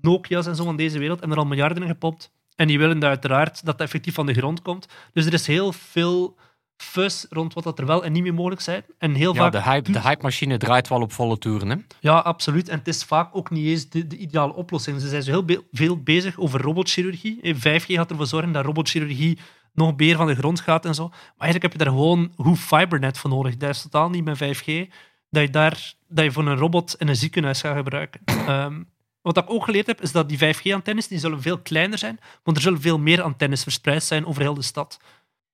Nokia's 0.00 0.46
en 0.46 0.56
zo 0.56 0.64
van 0.64 0.76
deze 0.76 0.98
wereld 0.98 1.18
hebben 1.18 1.36
er 1.36 1.42
al 1.42 1.48
miljarden 1.48 1.82
in 1.82 1.88
gepompt. 1.88 2.30
En 2.56 2.66
die 2.66 2.78
willen 2.78 2.98
dat 2.98 3.08
uiteraard 3.08 3.54
dat 3.54 3.64
dat 3.64 3.80
effectief 3.80 4.14
van 4.14 4.26
de 4.26 4.34
grond 4.34 4.62
komt. 4.62 4.88
Dus 5.12 5.26
er 5.26 5.32
is 5.32 5.46
heel 5.46 5.72
veel 5.72 6.36
fuzz 6.82 7.24
rond 7.30 7.54
wat 7.54 7.64
dat 7.64 7.78
er 7.78 7.86
wel 7.86 8.04
en 8.04 8.12
niet 8.12 8.22
meer 8.22 8.34
mogelijk 8.34 8.60
zijn. 8.60 8.84
En 8.98 9.14
heel 9.14 9.34
Ja, 9.34 9.40
vaak 9.40 9.52
de, 9.52 9.62
hype, 9.62 9.92
de 9.92 10.00
hype-machine 10.00 10.56
draait 10.56 10.88
wel 10.88 11.00
op 11.00 11.12
volle 11.12 11.38
toeren. 11.38 11.68
Hè? 11.70 11.76
ja, 12.00 12.18
absoluut. 12.18 12.68
En 12.68 12.78
het 12.78 12.88
is 12.88 13.04
vaak 13.04 13.36
ook 13.36 13.50
niet 13.50 13.66
eens 13.66 13.88
de, 13.88 14.06
de 14.06 14.16
ideale 14.16 14.54
oplossing. 14.54 15.00
Ze 15.00 15.08
zijn 15.08 15.22
zo 15.22 15.30
heel 15.30 15.44
be- 15.44 15.64
veel 15.72 16.02
bezig 16.02 16.38
over 16.38 16.60
robotchirurgie. 16.60 17.40
Eh, 17.42 17.54
5G 17.54 17.84
gaat 17.86 18.10
ervoor 18.10 18.26
zorgen 18.26 18.52
dat 18.52 18.64
robotchirurgie 18.64 19.38
nog 19.72 19.96
meer 19.96 20.16
van 20.16 20.26
de 20.26 20.34
grond 20.34 20.60
gaat 20.60 20.84
en 20.84 20.94
zo. 20.94 21.08
Maar 21.08 21.18
eigenlijk 21.38 21.62
heb 21.62 21.72
je 21.72 21.78
daar 21.78 21.94
gewoon 21.98 22.32
goed 22.36 22.58
fibernet 22.58 23.18
voor 23.18 23.30
nodig. 23.30 23.56
Dat 23.56 23.70
is 23.70 23.82
totaal 23.82 24.10
niet 24.10 24.24
met 24.24 24.36
5G 24.36 24.92
dat 25.30 25.42
je, 25.42 25.50
daar, 25.50 25.94
dat 26.08 26.24
je 26.24 26.32
voor 26.32 26.46
een 26.46 26.56
robot 26.56 26.94
in 26.98 27.08
een 27.08 27.16
ziekenhuis 27.16 27.60
gaat 27.60 27.76
gebruiken. 27.76 28.20
Ehm, 28.46 28.82
wat 29.22 29.36
ik 29.36 29.50
ook 29.50 29.64
geleerd 29.64 29.86
heb, 29.86 30.00
is 30.02 30.12
dat 30.12 30.28
die 30.28 30.38
5G-antennes 30.38 31.08
die 31.08 31.18
zullen 31.18 31.42
veel 31.42 31.58
kleiner 31.58 31.98
zijn, 31.98 32.20
want 32.42 32.56
er 32.56 32.62
zullen 32.62 32.80
veel 32.80 32.98
meer 32.98 33.22
antennes 33.22 33.62
verspreid 33.62 34.02
zijn 34.04 34.26
over 34.26 34.42
heel 34.42 34.54
de 34.54 34.62
stad. 34.62 35.00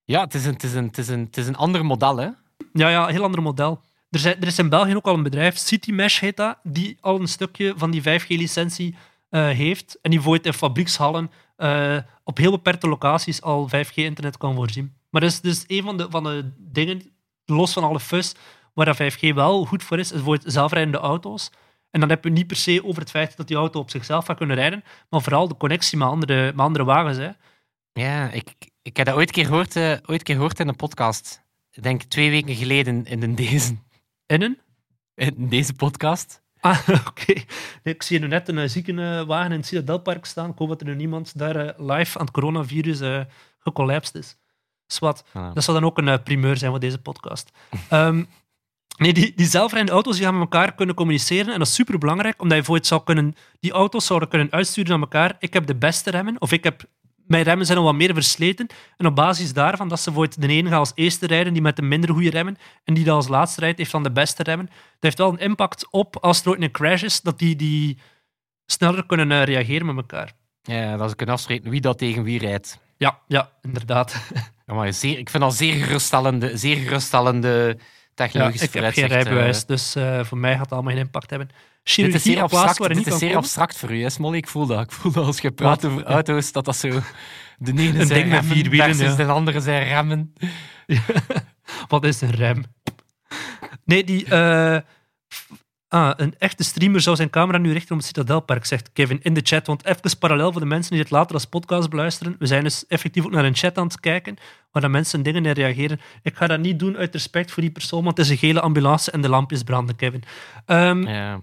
Ja, 0.04 0.20
het 0.20 0.34
is, 0.34 0.44
een, 0.44 0.52
het, 0.52 0.62
is 0.62 0.74
een, 0.74 0.86
het, 0.86 0.98
is 0.98 1.08
een, 1.08 1.20
het 1.20 1.36
is 1.36 1.46
een 1.46 1.56
ander 1.56 1.84
model. 1.84 2.16
Hè? 2.16 2.28
Ja, 2.72 2.88
ja, 2.88 3.04
een 3.04 3.14
heel 3.14 3.22
ander 3.22 3.42
model. 3.42 3.80
Er, 4.10 4.18
zijn, 4.18 4.40
er 4.40 4.46
is 4.46 4.58
in 4.58 4.68
België 4.68 4.96
ook 4.96 5.06
al 5.06 5.14
een 5.14 5.22
bedrijf, 5.22 5.56
CityMesh 5.56 6.20
heet 6.20 6.36
dat, 6.36 6.58
die 6.62 6.98
al 7.00 7.20
een 7.20 7.28
stukje 7.28 7.74
van 7.76 7.90
die 7.90 8.02
5G-licentie 8.02 8.96
eh, 9.28 9.48
heeft 9.48 9.98
en 10.02 10.10
die 10.10 10.20
voor 10.20 10.34
het 10.34 10.46
in 10.46 10.52
fabriekshallen 10.52 11.30
eh, 11.56 11.96
op 12.24 12.36
heel 12.36 12.50
beperkte 12.50 12.88
locaties 12.88 13.42
al 13.42 13.68
5G-internet 13.68 14.36
kan 14.36 14.54
voorzien. 14.54 14.94
Maar 15.10 15.20
dat 15.20 15.30
is 15.30 15.40
dus 15.40 15.64
een 15.66 15.82
van 15.82 15.96
de, 15.96 16.06
van 16.10 16.24
de 16.24 16.52
dingen, 16.58 17.02
los 17.44 17.72
van 17.72 17.84
alle 17.84 18.00
fus, 18.00 18.34
waar 18.74 18.86
dat 18.86 19.02
5G 19.02 19.34
wel 19.34 19.64
goed 19.64 19.82
voor 19.82 19.98
is, 19.98 20.12
is 20.12 20.20
voor 20.20 20.38
zelfrijdende 20.44 20.98
auto's. 20.98 21.50
En 21.90 22.00
dan 22.00 22.08
heb 22.08 22.24
je 22.24 22.30
niet 22.30 22.46
per 22.46 22.56
se 22.56 22.84
over 22.84 23.00
het 23.00 23.10
feit 23.10 23.36
dat 23.36 23.48
die 23.48 23.56
auto 23.56 23.80
op 23.80 23.90
zichzelf 23.90 24.26
gaat 24.26 24.36
kunnen 24.36 24.56
rijden, 24.56 24.84
maar 25.10 25.22
vooral 25.22 25.48
de 25.48 25.56
connectie 25.56 25.98
met 25.98 26.08
andere, 26.08 26.44
met 26.44 26.66
andere 26.66 26.84
wagens. 26.84 27.16
Hè. 27.16 27.30
Ja, 27.92 28.30
ik, 28.30 28.54
ik 28.84 28.96
heb 28.96 29.06
dat 29.06 29.14
ooit 29.14 29.28
een 29.28 29.34
keer 29.34 29.46
gehoord, 29.46 29.76
eh, 29.76 29.96
ooit 30.06 30.22
keer 30.22 30.34
gehoord 30.34 30.60
in 30.60 30.68
een 30.68 30.76
podcast. 30.76 31.42
Ik 31.70 31.82
denk 31.82 32.02
twee 32.02 32.30
weken 32.30 32.54
geleden 32.54 33.04
in 33.04 33.22
een 33.22 33.34
deze, 33.34 33.76
In 34.26 34.42
een? 34.42 34.58
in 35.14 35.48
deze 35.48 35.72
podcast. 35.72 36.42
Ah, 36.60 36.88
oké. 37.08 37.32
Nee, 37.82 37.94
ik 37.94 38.02
zie 38.02 38.18
nu 38.18 38.26
net 38.26 38.48
een 38.48 38.56
uh, 38.56 38.68
ziekenwagen 38.68 39.52
in 39.52 39.58
het 39.58 39.66
Citadelpark 39.66 40.24
staan. 40.24 40.50
Ik 40.50 40.58
hoop 40.58 40.68
dat 40.68 40.80
er 40.80 40.86
nu 40.86 40.94
niemand 40.94 41.38
daar 41.38 41.56
eh, 41.56 41.78
live 41.78 42.18
aan 42.18 42.24
het 42.24 42.34
coronavirus 42.34 43.00
uh, 43.00 43.20
gecollapsed 43.58 44.14
is. 44.14 44.36
Swat. 44.86 45.24
Ah. 45.32 45.54
Dat 45.54 45.64
zou 45.64 45.80
dan 45.80 45.88
ook 45.88 45.98
een 45.98 46.22
primeur 46.22 46.56
zijn 46.56 46.70
voor 46.70 46.80
deze 46.80 46.98
podcast. 46.98 47.50
um, 47.90 48.28
nee, 49.02 49.12
die, 49.12 49.32
die 49.36 49.46
zelfrijdende 49.46 49.92
auto's 49.92 50.16
die 50.16 50.24
gaan 50.24 50.38
met 50.38 50.42
elkaar 50.42 50.74
kunnen 50.74 50.94
communiceren. 50.94 51.52
En 51.52 51.58
dat 51.58 51.68
is 51.68 51.74
super 51.74 51.98
belangrijk, 51.98 52.42
omdat 52.42 52.58
je 52.58 52.64
voor 52.64 52.76
het 52.76 52.86
zou 52.86 53.02
kunnen... 53.04 53.36
Die 53.60 53.72
auto's 53.72 54.06
zouden 54.06 54.28
kunnen 54.28 54.50
uitsturen 54.50 54.90
naar 54.90 55.00
elkaar. 55.00 55.36
Ik 55.38 55.52
heb 55.52 55.66
de 55.66 55.76
beste 55.76 56.10
remmen, 56.10 56.40
of 56.40 56.52
ik 56.52 56.64
heb... 56.64 56.84
Mijn 57.26 57.42
remmen 57.42 57.66
zijn 57.66 57.78
al 57.78 57.84
wat 57.84 57.94
meer 57.94 58.14
versleten. 58.14 58.66
En 58.96 59.06
op 59.06 59.14
basis 59.14 59.52
daarvan 59.52 59.88
dat 59.88 60.00
ze 60.00 60.28
de 60.38 60.46
ene 60.48 60.68
gaat 60.68 60.78
als 60.78 60.92
eerste 60.94 61.26
rijden, 61.26 61.52
die 61.52 61.62
met 61.62 61.76
de 61.76 61.82
minder 61.82 62.10
goede 62.10 62.30
remmen, 62.30 62.56
en 62.84 62.94
die 62.94 63.04
dat 63.04 63.14
als 63.14 63.28
laatste 63.28 63.60
rijdt, 63.60 63.78
heeft 63.78 63.90
dan 63.90 64.02
de 64.02 64.12
beste 64.12 64.42
remmen. 64.42 64.66
Dat 64.66 64.76
heeft 65.00 65.18
wel 65.18 65.32
een 65.32 65.38
impact 65.38 65.86
op, 65.90 66.16
als 66.16 66.42
er 66.42 66.48
ooit 66.48 66.62
een 66.62 66.70
crash 66.70 67.02
is, 67.02 67.20
dat 67.20 67.38
die, 67.38 67.56
die 67.56 67.98
sneller 68.66 69.06
kunnen 69.06 69.30
uh, 69.30 69.42
reageren 69.42 69.86
met 69.86 69.96
elkaar. 69.96 70.32
Ja, 70.62 70.96
dat 70.96 71.10
ze 71.10 71.16
kunnen 71.16 71.34
afspreken 71.34 71.70
wie 71.70 71.80
dat 71.80 71.98
tegen 71.98 72.22
wie 72.22 72.38
rijdt. 72.38 72.78
Ja, 72.96 73.18
ja 73.26 73.50
inderdaad. 73.62 74.16
Ja, 74.66 74.74
maar 74.74 74.92
zeer, 74.92 75.18
ik 75.18 75.30
vind 75.30 75.42
dat 75.42 75.54
zeer 75.54 75.84
geruststellende, 75.84 76.56
zeer 76.56 76.76
geruststellende 76.76 77.78
technologische 78.14 78.68
ja, 78.72 78.78
Ik 78.78 78.84
heb 78.84 78.94
geen 78.94 79.06
rijbewijs, 79.06 79.60
uh, 79.60 79.66
dus 79.66 79.96
uh, 79.96 80.24
voor 80.24 80.38
mij 80.38 80.52
gaat 80.52 80.60
het 80.60 80.72
allemaal 80.72 80.92
geen 80.92 81.00
impact 81.00 81.30
hebben. 81.30 81.48
Chirurgie 81.84 82.18
dit 82.18 82.26
is 82.26 82.32
zeer 82.32 82.42
abstract, 82.42 82.78
waar 82.78 82.94
dit 82.94 83.06
is 83.06 83.18
zeer 83.18 83.36
abstract 83.36 83.78
voor 83.78 83.92
u, 83.92 84.10
Smolly? 84.10 84.36
Ik 84.36 84.48
voel 84.48 84.66
dat. 84.66 84.80
Ik 84.80 84.92
voel 84.92 85.12
dat 85.12 85.26
als 85.26 85.38
je 85.38 85.50
praat 85.50 85.82
Wat? 85.82 85.92
over 85.92 86.04
auto's, 86.04 86.52
dat 86.52 86.64
dat 86.64 86.76
zo... 86.76 86.88
De 87.58 87.72
ene 87.72 87.98
een 88.00 88.06
zijn 88.06 88.20
ding 88.20 88.30
met 88.30 88.44
vier 88.44 88.70
wielen, 88.70 88.96
ja. 88.96 89.14
de 89.14 89.24
andere 89.24 89.60
zijn 89.60 89.84
remmen. 89.84 90.34
Ja. 90.86 91.00
Wat 91.88 92.04
is 92.04 92.20
een 92.20 92.30
rem? 92.30 92.64
Nee, 93.84 94.04
die... 94.04 94.26
Uh, 94.26 94.78
ah, 95.88 96.12
een 96.16 96.34
echte 96.38 96.64
streamer 96.64 97.00
zou 97.00 97.16
zijn 97.16 97.30
camera 97.30 97.58
nu 97.58 97.72
richten 97.72 97.90
op 97.90 97.96
het 97.96 98.06
Citadelpark, 98.06 98.64
zegt 98.64 98.92
Kevin 98.92 99.22
in 99.22 99.34
de 99.34 99.40
chat. 99.42 99.66
Want 99.66 99.84
even 99.84 100.18
parallel 100.18 100.52
voor 100.52 100.60
de 100.60 100.66
mensen 100.66 100.92
die 100.92 101.00
het 101.00 101.10
later 101.10 101.34
als 101.34 101.44
podcast 101.44 101.90
beluisteren. 101.90 102.36
We 102.38 102.46
zijn 102.46 102.62
dus 102.62 102.86
effectief 102.86 103.24
ook 103.24 103.30
naar 103.30 103.44
een 103.44 103.56
chat 103.56 103.78
aan 103.78 103.86
het 103.86 104.00
kijken, 104.00 104.36
waar 104.70 104.82
dan 104.82 104.90
mensen 104.90 105.22
dingen 105.22 105.46
in 105.46 105.52
reageren. 105.52 106.00
Ik 106.22 106.36
ga 106.36 106.46
dat 106.46 106.60
niet 106.60 106.78
doen 106.78 106.96
uit 106.96 107.12
respect 107.12 107.52
voor 107.52 107.62
die 107.62 107.72
persoon, 107.72 108.04
want 108.04 108.16
het 108.16 108.26
is 108.26 108.32
een 108.32 108.38
gele 108.38 108.60
ambulance 108.60 109.10
en 109.10 109.20
de 109.20 109.28
lampjes 109.28 109.62
branden, 109.62 109.96
Kevin. 109.96 110.22
Um, 110.66 111.06
ja. 111.06 111.40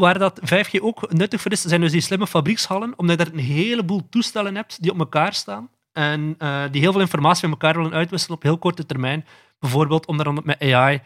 Waar 0.00 0.18
dat 0.18 0.40
5G 0.40 0.80
ook 0.80 1.12
nuttig 1.12 1.40
voor 1.40 1.52
is, 1.52 1.62
zijn 1.62 1.80
dus 1.80 1.92
die 1.92 2.00
slimme 2.00 2.26
fabriekshallen, 2.26 2.92
omdat 2.96 3.18
je 3.18 3.24
daar 3.24 3.34
een 3.34 3.40
heleboel 3.40 4.08
toestellen 4.10 4.54
hebt 4.54 4.82
die 4.82 4.90
op 4.90 4.98
elkaar 4.98 5.34
staan 5.34 5.68
en 5.92 6.34
uh, 6.38 6.62
die 6.70 6.80
heel 6.80 6.92
veel 6.92 7.00
informatie 7.00 7.48
met 7.48 7.60
elkaar 7.60 7.76
willen 7.76 7.98
uitwisselen 7.98 8.36
op 8.36 8.42
heel 8.42 8.58
korte 8.58 8.86
termijn. 8.86 9.26
Bijvoorbeeld 9.58 10.06
om 10.06 10.16
dan 10.16 10.40
met 10.44 10.60
AI 10.60 10.94
uh, 10.94 11.02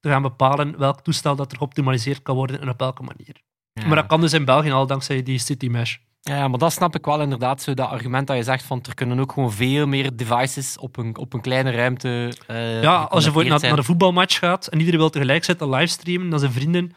te 0.00 0.08
gaan 0.08 0.22
bepalen 0.22 0.78
welk 0.78 1.00
toestel 1.00 1.36
dat 1.36 1.52
er 1.52 1.58
geoptimaliseerd 1.58 2.22
kan 2.22 2.34
worden 2.34 2.60
en 2.60 2.68
op 2.68 2.78
welke 2.78 3.02
manier. 3.02 3.36
Ja. 3.72 3.86
Maar 3.86 3.96
dat 3.96 4.06
kan 4.06 4.20
dus 4.20 4.32
in 4.32 4.44
België 4.44 4.70
al 4.70 4.86
dankzij 4.86 5.22
die 5.22 5.38
City 5.38 5.68
Mesh. 5.68 5.96
Ja, 6.20 6.48
maar 6.48 6.58
dat 6.58 6.72
snap 6.72 6.94
ik 6.94 7.04
wel 7.04 7.20
inderdaad. 7.20 7.62
Zo 7.62 7.74
dat 7.74 7.88
argument 7.88 8.26
dat 8.26 8.36
je 8.36 8.42
zegt 8.42 8.64
van 8.64 8.82
er 8.88 8.94
kunnen 8.94 9.20
ook 9.20 9.32
gewoon 9.32 9.52
veel 9.52 9.86
meer 9.86 10.16
devices 10.16 10.78
op 10.78 10.96
een, 10.96 11.16
op 11.16 11.32
een 11.32 11.40
kleine 11.40 11.70
ruimte. 11.70 12.32
Uh, 12.50 12.82
ja, 12.82 13.02
als 13.02 13.24
je 13.24 13.30
voor 13.30 13.44
naar, 13.44 13.60
naar, 13.60 13.76
de 13.76 13.82
voetbalmatch 13.82 14.38
gaat 14.38 14.66
en 14.66 14.78
iedereen 14.78 15.00
wil 15.00 15.10
tegelijk 15.10 15.44
zitten 15.44 15.68
livestreamen, 15.68 16.30
dan 16.30 16.38
zijn 16.38 16.52
vrienden 16.52 16.92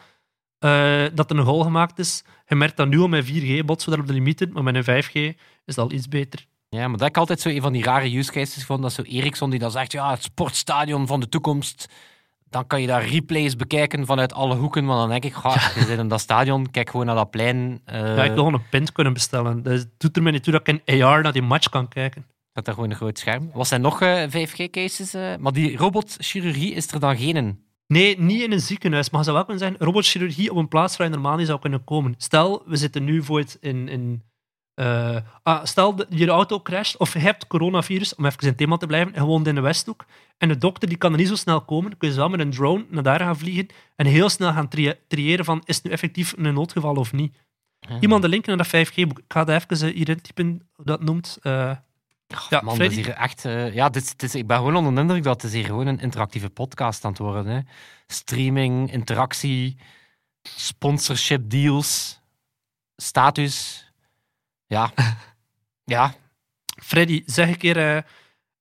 uh, 0.61 1.03
dat 1.13 1.31
er 1.31 1.37
een 1.37 1.45
goal 1.45 1.63
gemaakt 1.63 1.99
is. 1.99 2.23
Je 2.47 2.55
merkt 2.55 2.77
dat 2.77 2.87
nu 2.87 2.99
al 2.99 3.07
met 3.07 3.25
4G 3.25 3.65
botsen 3.65 3.89
we 3.89 3.95
daar 3.95 4.05
op 4.05 4.07
de 4.07 4.13
limieten, 4.13 4.51
maar 4.53 4.63
met 4.63 4.75
een 4.75 5.03
5G 5.03 5.37
is 5.65 5.75
dat 5.75 5.85
al 5.85 5.91
iets 5.91 6.07
beter. 6.07 6.45
Ja, 6.69 6.87
maar 6.87 6.97
dat 6.97 7.07
ik 7.07 7.17
altijd 7.17 7.39
zo 7.39 7.49
een 7.49 7.61
van 7.61 7.73
die 7.73 7.83
rare 7.83 8.17
use 8.17 8.31
cases 8.31 8.59
gevonden. 8.59 8.85
Dat 8.85 9.05
zo 9.05 9.11
Ericsson 9.11 9.49
die 9.49 9.59
dan 9.59 9.71
zegt, 9.71 9.91
ja, 9.91 10.11
het 10.11 10.23
sportstadion 10.23 11.07
van 11.07 11.19
de 11.19 11.29
toekomst. 11.29 11.89
Dan 12.49 12.67
kan 12.67 12.81
je 12.81 12.87
daar 12.87 13.05
replays 13.05 13.55
bekijken 13.55 14.05
vanuit 14.05 14.33
alle 14.33 14.55
hoeken. 14.55 14.85
Maar 14.85 14.95
dan 14.95 15.09
denk 15.09 15.23
ik, 15.23 15.33
ga, 15.33 15.53
je 15.75 15.85
zit 15.85 15.99
in 15.99 16.07
dat 16.07 16.19
stadion, 16.19 16.71
kijk 16.71 16.89
gewoon 16.89 17.05
naar 17.05 17.15
dat 17.15 17.29
plein. 17.29 17.81
Uh... 17.93 18.15
Ja, 18.15 18.23
ik 18.23 18.31
gewoon 18.31 18.53
een 18.53 18.69
pint 18.69 18.91
kunnen 18.91 19.13
bestellen. 19.13 19.63
Dat 19.63 19.87
doet 19.97 20.15
er 20.15 20.23
mij 20.23 20.31
niet 20.31 20.43
toe 20.43 20.53
dat 20.53 20.67
ik 20.67 20.81
in 20.85 21.03
AR 21.03 21.21
naar 21.21 21.33
die 21.33 21.41
match 21.41 21.69
kan 21.69 21.87
kijken. 21.87 22.25
Dat 22.53 22.67
er 22.67 22.73
gewoon 22.73 22.89
een 22.89 22.95
groot 22.95 23.19
scherm. 23.19 23.49
Was 23.53 23.67
zijn 23.67 23.81
nog 23.81 24.01
uh, 24.01 24.23
5G-cases? 24.27 25.15
Uh? 25.15 25.35
Maar 25.39 25.53
die 25.53 25.77
robotchirurgie 25.77 26.73
is 26.73 26.91
er 26.91 26.99
dan 26.99 27.17
geen 27.17 27.35
Nee, 27.91 28.19
niet 28.19 28.41
in 28.41 28.51
een 28.51 28.59
ziekenhuis. 28.59 29.09
Maar 29.09 29.23
zou 29.23 29.35
wel 29.35 29.45
kunnen 29.45 29.63
zijn 29.63 29.75
robotchirurgie 29.79 30.51
op 30.51 30.57
een 30.57 30.67
plaats 30.67 30.97
waar 30.97 31.07
je 31.07 31.13
normaal 31.13 31.37
niet 31.37 31.47
zou 31.47 31.59
kunnen 31.59 31.83
komen. 31.83 32.13
Stel, 32.17 32.63
we 32.65 32.75
zitten 32.75 33.03
nu 33.03 33.23
voor 33.23 33.39
het 33.39 33.57
in, 33.61 33.87
in 33.87 34.23
eh, 34.73 35.17
ah, 35.43 35.65
stel 35.65 35.95
dat 35.95 36.07
je 36.09 36.27
auto 36.27 36.61
crasht 36.61 36.97
of 36.97 37.13
je 37.13 37.19
hebt 37.19 37.47
coronavirus, 37.47 38.15
om 38.15 38.25
even 38.25 38.41
in 38.41 38.47
het 38.47 38.57
thema 38.57 38.77
te 38.77 38.87
blijven, 38.87 39.13
en 39.13 39.21
je 39.21 39.27
woont 39.27 39.47
in 39.47 39.55
de 39.55 39.61
Westhoek. 39.61 40.05
En 40.37 40.47
de 40.47 40.57
dokter 40.57 40.87
die 40.89 40.97
kan 40.97 41.11
er 41.11 41.17
niet 41.17 41.27
zo 41.27 41.35
snel 41.35 41.61
komen. 41.61 41.97
kun 41.97 42.09
je 42.09 42.15
wel 42.15 42.29
met 42.29 42.39
een 42.39 42.51
drone 42.51 42.85
naar 42.89 43.03
daar 43.03 43.19
gaan 43.19 43.37
vliegen 43.37 43.67
en 43.95 44.05
heel 44.05 44.29
snel 44.29 44.51
gaan 44.51 44.67
tri- 44.67 44.93
triëren 45.07 45.45
van 45.45 45.61
is 45.65 45.75
het 45.75 45.83
nu 45.85 45.91
effectief 45.91 46.33
een 46.37 46.53
noodgeval 46.53 46.95
of 46.95 47.13
niet. 47.13 47.35
Iemand 47.99 48.21
de 48.21 48.27
link 48.29 48.45
naar 48.45 48.57
dat 48.57 48.67
5G-boek. 48.67 49.19
Ik 49.19 49.25
ga 49.27 49.43
dat 49.43 49.63
even 49.71 49.87
eh, 49.87 49.95
hier 49.95 50.09
intypen, 50.09 50.69
hoe 50.71 50.85
dat 50.85 51.03
noemt. 51.03 51.37
Ja, 52.49 52.61
Man, 52.61 52.81
is 52.81 52.95
hier 52.95 53.09
echt... 53.09 53.45
eh, 53.45 53.73
ja, 53.73 53.89
dit, 53.89 54.03
is- 54.03 54.15
dit 54.15 54.33
ik 54.33 54.47
ben 54.47 54.57
gewoon 54.57 54.75
onder 54.75 54.93
de 54.95 55.01
indruk 55.01 55.23
dat 55.23 55.41
het 55.41 55.51
hier 55.51 55.65
gewoon 55.65 55.87
een 55.87 55.99
interactieve 55.99 56.49
podcast 56.49 57.05
aan 57.05 57.11
het 57.11 57.19
worden. 57.19 57.45
Hè. 57.45 57.59
Streaming, 58.07 58.91
interactie, 58.91 59.77
sponsorship 60.41 61.49
deals, 61.49 62.19
status. 62.95 63.85
Ja. 64.67 64.91
ja. 65.95 66.13
Freddy, 66.83 67.23
zeg 67.25 67.47
een 67.47 67.57
keer... 67.57 67.95
eh, 67.95 68.01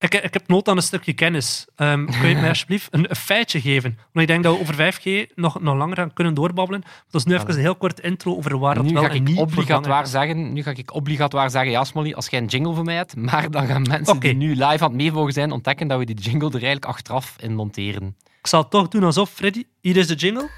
ik, 0.00 0.14
ik 0.14 0.32
heb 0.32 0.48
nood 0.48 0.68
aan 0.68 0.76
een 0.76 0.82
stukje 0.82 1.12
kennis. 1.12 1.66
Ehm, 1.76 2.04
kun 2.04 2.28
je 2.28 2.34
mij 2.34 2.48
alsjeblieft 2.54 2.88
een, 2.90 3.10
een 3.10 3.16
feitje 3.16 3.60
geven? 3.60 3.98
Want 4.12 4.18
ik 4.20 4.26
denk 4.26 4.42
dat 4.42 4.54
we 4.54 4.60
over 4.60 4.94
5G 4.94 5.34
nog, 5.34 5.60
nog 5.60 5.76
langer 5.76 5.96
gaan 5.96 6.12
kunnen 6.12 6.34
doorbabbelen. 6.34 6.82
Dat 7.10 7.20
is 7.20 7.24
nu 7.24 7.34
even 7.34 7.48
een 7.48 7.58
heel 7.58 7.76
kort 7.76 8.00
intro 8.00 8.36
over 8.36 8.58
waar 8.58 8.74
dat 8.74 8.84
nu 8.84 8.92
wel 8.92 9.02
ga 9.02 9.10
ik 9.10 9.22
niet 9.22 9.38
obligatoir 9.38 10.06
zeggen, 10.06 10.52
nu 10.52 10.62
ga 10.62 10.70
ik 10.70 10.94
obligatoir 10.94 11.50
zeggen, 11.50 11.70
ja 11.70 11.84
Smolly, 11.84 12.12
als 12.12 12.26
jij 12.26 12.40
een 12.40 12.46
jingle 12.46 12.74
voor 12.74 12.84
mij 12.84 12.94
hebt, 12.94 13.16
maar 13.16 13.50
dan 13.50 13.66
gaan 13.66 13.82
mensen 13.82 14.20
die 14.20 14.34
nu 14.34 14.48
live 14.48 14.64
aan 14.64 14.78
het 14.78 14.92
meevolgen 14.92 15.32
zijn 15.32 15.50
ontdekken 15.52 15.88
dat 15.88 15.98
we 15.98 16.04
die 16.04 16.16
jingle 16.16 16.46
er 16.46 16.54
eigenlijk 16.54 16.84
achteraf 16.84 17.36
in 17.40 17.54
monteren. 17.54 18.16
Ik 18.38 18.46
zal 18.46 18.60
het 18.60 18.70
toch 18.70 18.88
doen 18.88 19.04
alsof, 19.04 19.30
Freddy. 19.30 19.64
Hier 19.80 19.96
is 19.96 20.06
de 20.06 20.14
jingle. 20.14 20.48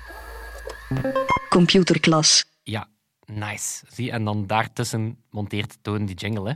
Computerklas. 1.49 2.45
Ja, 2.63 2.89
nice. 3.25 3.85
Zie, 3.89 4.11
en 4.11 4.25
dan 4.25 4.47
daartussen 4.47 5.17
monteert 5.31 5.79
Toon 5.83 6.07
die 6.07 6.17
jingle. 6.17 6.49
Hè. 6.49 6.55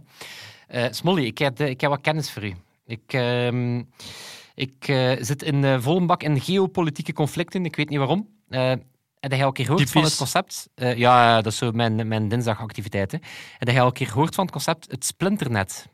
Eh, 0.67 0.93
Smolly, 0.93 1.25
ik 1.25 1.39
heb, 1.39 1.61
ik 1.61 1.81
heb 1.81 1.91
wat 1.91 2.01
kennis 2.01 2.31
voor 2.31 2.45
u. 2.45 2.55
Ik, 2.87 3.13
ehm, 3.13 3.83
ik 4.55 4.89
eh, 4.89 5.13
zit 5.21 5.43
in 5.43 5.65
eh, 5.65 5.81
volle 5.81 6.07
bak 6.07 6.23
in 6.23 6.41
geopolitieke 6.41 7.13
conflicten. 7.13 7.65
Ik 7.65 7.77
weet 7.77 7.89
niet 7.89 7.99
waarom. 7.99 8.29
Eh 8.49 8.73
heb 9.21 9.31
jij 9.31 9.41
al 9.41 9.47
een 9.47 9.53
keer 9.53 9.65
gehoord 9.65 9.91
van 9.91 10.03
het 10.03 10.17
concept? 10.17 10.69
Eh, 10.75 10.97
ja, 10.97 11.43
dat 11.43 11.53
is 11.53 11.59
zo 11.59 11.71
mijn, 11.73 12.09
mijn 12.09 12.29
dinsdagactiviteit. 12.29 13.13
Hè. 13.13 13.19
Heb 13.59 13.69
jij 13.69 13.81
al 13.81 13.87
een 13.87 13.93
keer 13.93 14.07
gehoord 14.07 14.35
van 14.35 14.45
het 14.45 14.53
concept 14.53 14.91
het 14.91 15.05
splinternet? 15.05 15.89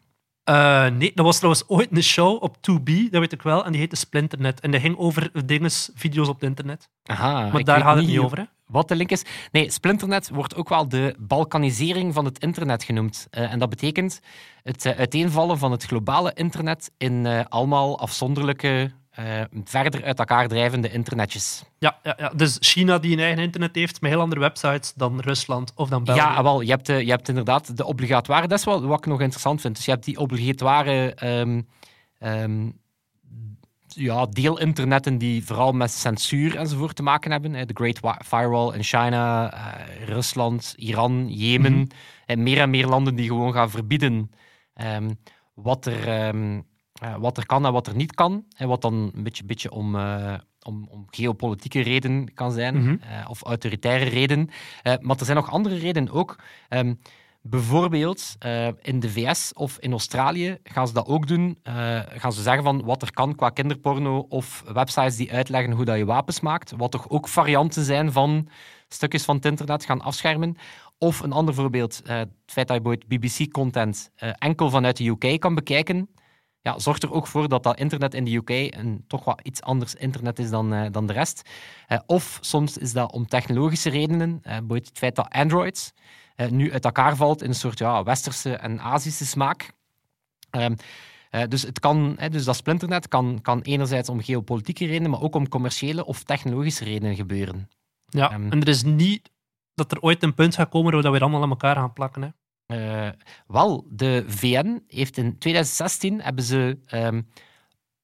Eh, 0.44 0.86
nee, 0.86 1.12
dat 1.14 1.24
was 1.24 1.36
trouwens 1.36 1.68
ooit 1.68 1.88
een 1.90 2.02
show 2.02 2.42
op 2.42 2.56
2B, 2.56 3.10
dat 3.10 3.20
weet 3.20 3.32
ik 3.32 3.42
wel. 3.42 3.64
En 3.64 3.72
die 3.72 3.80
heette 3.80 3.96
Splinternet. 3.96 4.60
En 4.60 4.70
die 4.70 4.80
ging 4.80 4.96
over 4.96 5.46
dinges, 5.46 5.90
video's 5.94 6.28
op 6.28 6.34
het 6.34 6.48
internet. 6.48 6.88
Aha, 7.02 7.48
Maar 7.52 7.64
daar 7.64 7.80
gaat 7.80 7.96
het 7.96 8.06
niet 8.06 8.18
over, 8.18 8.38
hè? 8.38 8.44
Wat 8.72 8.88
de 8.88 8.96
link 8.96 9.10
is. 9.10 9.24
Nee, 9.50 9.70
splinternet 9.70 10.28
wordt 10.28 10.56
ook 10.56 10.68
wel 10.68 10.88
de 10.88 11.14
balkanisering 11.18 12.14
van 12.14 12.24
het 12.24 12.38
internet 12.38 12.84
genoemd. 12.84 13.26
Eh, 13.30 13.52
en 13.52 13.58
dat 13.58 13.68
betekent 13.68 14.20
het 14.62 14.84
eh, 14.84 14.98
uiteenvallen 14.98 15.58
van 15.58 15.70
het 15.70 15.84
globale 15.84 16.32
internet 16.34 16.90
in 16.98 17.26
eh, 17.26 17.40
allemaal 17.48 17.98
afzonderlijke, 17.98 18.92
verder 19.64 20.04
uit 20.04 20.18
elkaar 20.18 20.48
drijvende 20.48 20.90
internetjes. 20.90 21.64
Ja, 21.78 21.98
ja, 22.02 22.14
ja, 22.18 22.32
dus 22.36 22.56
China 22.60 22.98
die 22.98 23.12
een 23.12 23.22
eigen 23.22 23.42
internet 23.42 23.74
heeft 23.74 24.00
met 24.00 24.10
heel 24.10 24.20
andere 24.20 24.40
websites 24.40 24.92
dan 24.92 25.20
Rusland 25.20 25.72
of 25.74 25.88
dan 25.88 26.04
België. 26.04 26.20
Ja, 26.20 26.42
wel, 26.42 26.60
je 26.60 26.70
hebt, 26.70 26.86
je 26.86 27.10
hebt 27.10 27.28
inderdaad 27.28 27.76
de 27.76 27.84
obligatoire. 27.84 28.48
Dat 28.48 28.58
is 28.58 28.64
wel 28.64 28.86
wat 28.86 28.98
ik 28.98 29.06
nog 29.06 29.20
interessant 29.20 29.60
vind. 29.60 29.76
Dus 29.76 29.84
je 29.84 29.90
hebt 29.90 30.04
die 30.04 30.18
obligatoire 30.18 31.14
ehm, 31.14 31.60
ehm, 32.18 32.68
ja, 33.94 34.26
deelinternetten 34.26 35.18
die 35.18 35.44
vooral 35.44 35.72
met 35.72 35.90
censuur 35.90 36.56
enzovoort 36.56 36.96
te 36.96 37.02
maken 37.02 37.30
hebben. 37.30 37.52
De 37.66 37.74
Great 37.74 38.00
Wa- 38.00 38.20
Firewall 38.24 38.74
in 38.74 38.82
China, 38.82 39.52
eh, 39.52 40.06
Rusland, 40.06 40.72
Iran, 40.76 41.28
Jemen. 41.32 41.72
Mhm. 41.72 41.86
En 42.26 42.42
meer 42.42 42.58
en 42.60 42.70
meer 42.70 42.86
landen 42.86 43.14
die 43.14 43.26
gewoon 43.28 43.52
gaan 43.52 43.70
verbieden 43.70 44.30
ehm, 44.74 45.10
wat, 45.54 45.86
er, 45.86 46.08
ehm, 46.08 46.60
eh, 47.00 47.14
wat 47.16 47.36
er 47.38 47.46
kan 47.46 47.66
en 47.66 47.72
wat 47.72 47.86
er 47.86 47.94
niet 47.96 48.14
kan. 48.14 48.44
En 48.56 48.68
wat 48.68 48.82
dan 48.82 49.10
een 49.14 49.22
beetje, 49.22 49.44
beetje 49.44 49.70
om, 49.70 49.96
eh, 49.96 50.34
om, 50.62 50.86
om 50.90 51.06
geopolitieke 51.10 51.80
redenen 51.80 52.34
kan 52.34 52.52
zijn, 52.52 52.76
Mhm. 52.82 52.96
of 53.28 53.42
autoritaire 53.42 54.04
redenen. 54.10 54.48
Eh, 54.82 54.94
maar 55.00 55.16
er 55.18 55.24
zijn 55.24 55.36
nog 55.36 55.50
andere 55.50 55.76
redenen 55.78 56.12
ook. 56.12 56.36
Ehm, 56.68 56.94
bijvoorbeeld 57.42 58.36
eh, 58.38 58.68
in 58.82 59.00
de 59.00 59.10
VS 59.10 59.52
of 59.52 59.78
in 59.78 59.90
Australië 59.90 60.58
gaan 60.62 60.86
ze 60.86 60.92
dat 60.92 61.06
ook 61.06 61.26
doen. 61.26 61.58
Eh, 61.62 62.00
gaan 62.08 62.32
ze 62.32 62.42
zeggen 62.42 62.62
van 62.62 62.84
wat 62.84 63.02
er 63.02 63.12
kan 63.12 63.34
qua 63.34 63.50
kinderporno 63.50 64.26
of 64.28 64.62
websites 64.72 65.16
die 65.16 65.32
uitleggen 65.32 65.72
hoe 65.72 65.84
dat 65.84 65.96
je 65.96 66.04
wapens 66.04 66.40
maakt. 66.40 66.72
Wat 66.76 66.90
toch 66.90 67.08
ook 67.08 67.28
varianten 67.28 67.84
zijn 67.84 68.12
van 68.12 68.48
stukjes 68.88 69.24
van 69.24 69.36
het 69.36 69.44
internet 69.44 69.84
gaan 69.84 70.00
afschermen. 70.00 70.56
Of 70.98 71.20
een 71.20 71.32
ander 71.32 71.54
voorbeeld, 71.54 72.02
eh, 72.02 72.16
het 72.16 72.28
feit 72.46 72.68
dat 72.68 72.76
je 72.76 72.82
bijvoorbeeld 72.82 73.20
BBC-content 73.20 74.10
enkel 74.38 74.70
vanuit 74.70 74.96
de 74.96 75.06
UK 75.06 75.40
kan 75.40 75.54
bekijken. 75.54 76.08
Ja, 76.60 76.78
zorgt 76.78 77.02
er 77.02 77.12
ook 77.12 77.26
voor 77.26 77.48
dat 77.48 77.62
dat 77.62 77.78
internet 77.78 78.14
in 78.14 78.24
de 78.24 78.34
UK 78.34 78.50
een 78.50 79.04
toch 79.06 79.24
wat 79.24 79.40
iets 79.42 79.62
anders 79.62 79.94
internet 79.94 80.38
is 80.38 80.50
dan, 80.50 80.92
dan 80.92 81.06
de 81.06 81.12
rest. 81.12 81.42
Of 82.06 82.38
soms 82.40 82.78
is 82.78 82.92
dat 82.92 83.12
om 83.12 83.26
technologische 83.26 83.90
redenen. 83.90 84.40
bijvoorbeeld 84.42 84.88
het 84.88 84.98
feit 84.98 85.16
dat 85.16 85.28
Android 85.28 85.92
eh, 86.44 86.50
nu 86.50 86.72
uit 86.72 86.84
elkaar 86.84 87.16
valt 87.16 87.42
in 87.42 87.48
een 87.48 87.54
soort 87.54 87.78
ja, 87.78 88.02
westerse 88.02 88.56
en 88.56 88.80
Azische 88.80 89.26
smaak. 89.26 89.72
Ehm, 90.50 90.74
eh, 91.30 91.42
dus, 91.48 91.62
het 91.62 91.80
kan, 91.80 92.14
hè, 92.18 92.28
dus 92.28 92.44
dat 92.44 92.56
splinternet 92.56 93.08
kan, 93.08 93.38
kan 93.42 93.60
enerzijds 93.60 94.08
om 94.08 94.22
geopolitieke 94.22 94.86
redenen, 94.86 95.10
maar 95.10 95.20
ook 95.20 95.34
om 95.34 95.48
commerciële 95.48 96.04
of 96.04 96.22
technologische 96.22 96.84
redenen 96.84 97.14
gebeuren. 97.16 97.68
Ja, 98.06 98.30
Ehm. 98.30 98.50
en 98.50 98.60
er 98.60 98.68
is 98.68 98.82
niet 98.82 99.30
dat 99.74 99.92
er 99.92 100.00
ooit 100.00 100.22
een 100.22 100.34
punt 100.34 100.54
gaat 100.54 100.68
komen 100.68 100.92
waar 100.92 101.02
we 101.02 101.10
weer 101.10 101.20
allemaal 101.20 101.42
aan 101.42 101.50
elkaar 101.50 101.76
gaan 101.76 101.92
plakken. 101.92 102.22
Hè. 102.22 102.28
Eh, 102.66 103.12
wel, 103.46 103.86
de 103.90 104.24
VN 104.26 104.82
heeft 104.86 105.16
in 105.16 105.38
2016 105.38 106.20
hebben 106.22 106.44
ze 106.44 106.78
ehm, 106.86 107.22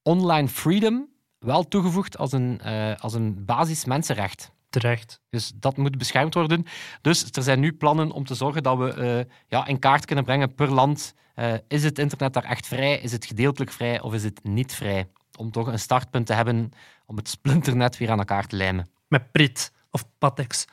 online 0.02 0.48
freedom 0.48 1.08
wel 1.38 1.68
toegevoegd 1.68 2.18
als 2.18 2.32
een, 2.32 2.60
eh, 2.60 2.94
als 2.96 3.14
een 3.14 3.44
basis 3.44 3.84
mensenrecht. 3.84 4.52
Terecht. 4.70 5.20
Dus 5.30 5.52
dat 5.54 5.76
moet 5.76 5.98
beschermd 5.98 6.34
worden. 6.34 6.64
Dus 7.00 7.28
er 7.30 7.42
zijn 7.42 7.60
nu 7.60 7.72
plannen 7.72 8.10
om 8.10 8.24
te 8.24 8.34
zorgen 8.34 8.62
dat 8.62 8.78
we 8.78 8.92
eh, 8.92 9.34
ja, 9.48 9.66
in 9.66 9.78
kaart 9.78 10.04
kunnen 10.04 10.24
brengen 10.24 10.54
per 10.54 10.72
land. 10.72 11.14
eh, 11.34 11.54
is 11.68 11.84
het 11.84 11.98
internet 11.98 12.32
daar 12.32 12.44
echt 12.44 12.66
vrij? 12.66 12.98
Is 12.98 13.12
het 13.12 13.26
gedeeltelijk 13.26 13.72
vrij 13.72 14.00
of 14.00 14.14
is 14.14 14.24
het 14.24 14.44
niet 14.44 14.74
vrij? 14.74 15.08
Om 15.36 15.50
toch 15.50 15.66
een 15.66 15.78
startpunt 15.78 16.26
te 16.26 16.32
hebben 16.32 16.70
om 17.06 17.16
het 17.16 17.28
splinternet 17.28 17.98
weer 17.98 18.10
aan 18.10 18.18
elkaar 18.18 18.46
te 18.46 18.56
lijmen. 18.56 18.90
Met 19.08 19.32
Prit 19.32 19.72
of 19.90 20.04
Patex. 20.18 20.64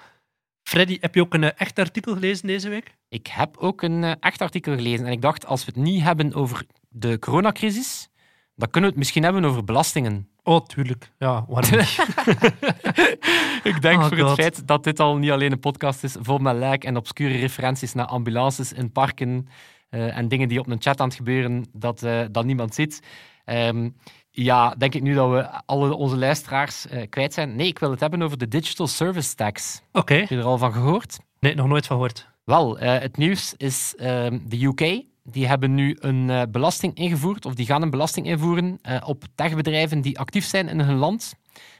Freddy, 0.63 0.97
heb 1.01 1.15
je 1.15 1.21
ook 1.21 1.33
een 1.33 1.43
eh, 1.43 1.51
echt 1.55 1.79
artikel 1.79 2.13
gelezen 2.13 2.47
deze 2.47 2.69
week? 2.69 2.95
Ik 3.09 3.27
heb 3.27 3.57
ook 3.57 3.81
een 3.81 4.03
echt 4.03 4.41
artikel 4.41 4.75
gelezen 4.75 5.05
en 5.05 5.11
ik 5.11 5.21
dacht, 5.21 5.45
als 5.45 5.65
we 5.65 5.71
het 5.75 5.83
niet 5.83 6.01
hebben 6.01 6.33
over 6.33 6.65
de 6.89 7.19
coronacrisis, 7.19 8.09
dan 8.55 8.69
kunnen 8.69 8.89
we 8.89 8.95
het 8.95 8.97
misschien 8.97 9.23
hebben 9.23 9.45
over 9.45 9.63
belastingen. 9.63 10.29
Oh, 10.47 10.65
tuurlijk. 10.65 11.11
Ja, 11.17 11.45
waarom 11.47 11.71
niet? 11.71 11.97
Ik 13.73 13.81
denk 13.81 14.01
Oh 14.01 14.07
voor 14.07 14.17
het 14.17 14.39
feit 14.39 14.67
dat 14.67 14.83
dit 14.83 14.99
al 14.99 15.17
niet 15.17 15.31
alleen 15.31 15.51
een 15.51 15.59
podcast 15.59 16.03
is 16.03 16.15
vol 16.19 16.37
met 16.37 16.55
lijk 16.55 16.83
en 16.83 16.97
obscure 16.97 17.37
referenties 17.37 17.93
naar 17.93 18.05
ambulances 18.05 18.73
in 18.73 18.91
parken 18.91 19.47
eh, 19.89 20.17
en 20.17 20.27
dingen 20.27 20.47
die 20.47 20.59
op 20.59 20.67
een 20.67 20.81
chat 20.81 20.99
aan 20.99 21.07
het 21.07 21.17
gebeuren 21.17 21.65
dat, 21.73 22.03
eh, 22.03 22.21
dat 22.31 22.45
niemand 22.45 22.75
ziet. 22.75 23.01
Ehm, 23.45 23.89
ja, 24.31 24.75
denk 24.77 24.93
ik 24.93 25.01
nu 25.01 25.13
dat 25.13 25.29
we 25.29 25.49
alle 25.65 25.95
onze 25.95 26.17
luisteraars 26.17 26.87
eh, 26.87 27.09
kwijt 27.09 27.33
zijn. 27.33 27.55
Nee, 27.55 27.67
ik 27.67 27.79
wil 27.79 27.91
het 27.91 27.99
hebben 27.99 28.21
over 28.21 28.37
de 28.37 28.47
Digital 28.47 28.87
Service 28.87 29.35
Tax. 29.35 29.81
Oké. 29.91 30.13
Heb 30.13 30.29
je 30.29 30.37
er 30.37 30.43
al 30.43 30.57
van 30.57 30.73
gehoord? 30.73 31.19
Nee, 31.39 31.55
nog 31.55 31.67
nooit 31.67 31.85
van 31.85 31.95
gehoord. 31.95 32.27
Wel, 32.43 32.77
het 32.77 33.17
nieuws 33.17 33.53
is 33.57 33.93
ehm, 33.97 34.39
de 34.47 34.63
UK. 34.63 35.03
Die 35.27 35.47
hebben 35.47 35.73
nu 35.73 35.97
een 35.99 36.29
eh, 36.29 36.41
belasting 36.51 36.95
ingevoerd, 36.95 37.45
of 37.45 37.53
die 37.55 37.65
gaan 37.65 37.81
een 37.81 37.89
belasting 37.89 38.25
invoeren 38.25 38.79
eh, 38.81 39.01
op 39.05 39.23
techbedrijven 39.35 40.01
die 40.01 40.19
actief 40.19 40.45
zijn 40.45 40.67
in 40.69 40.79
hun 40.79 40.95
land, 40.95 41.33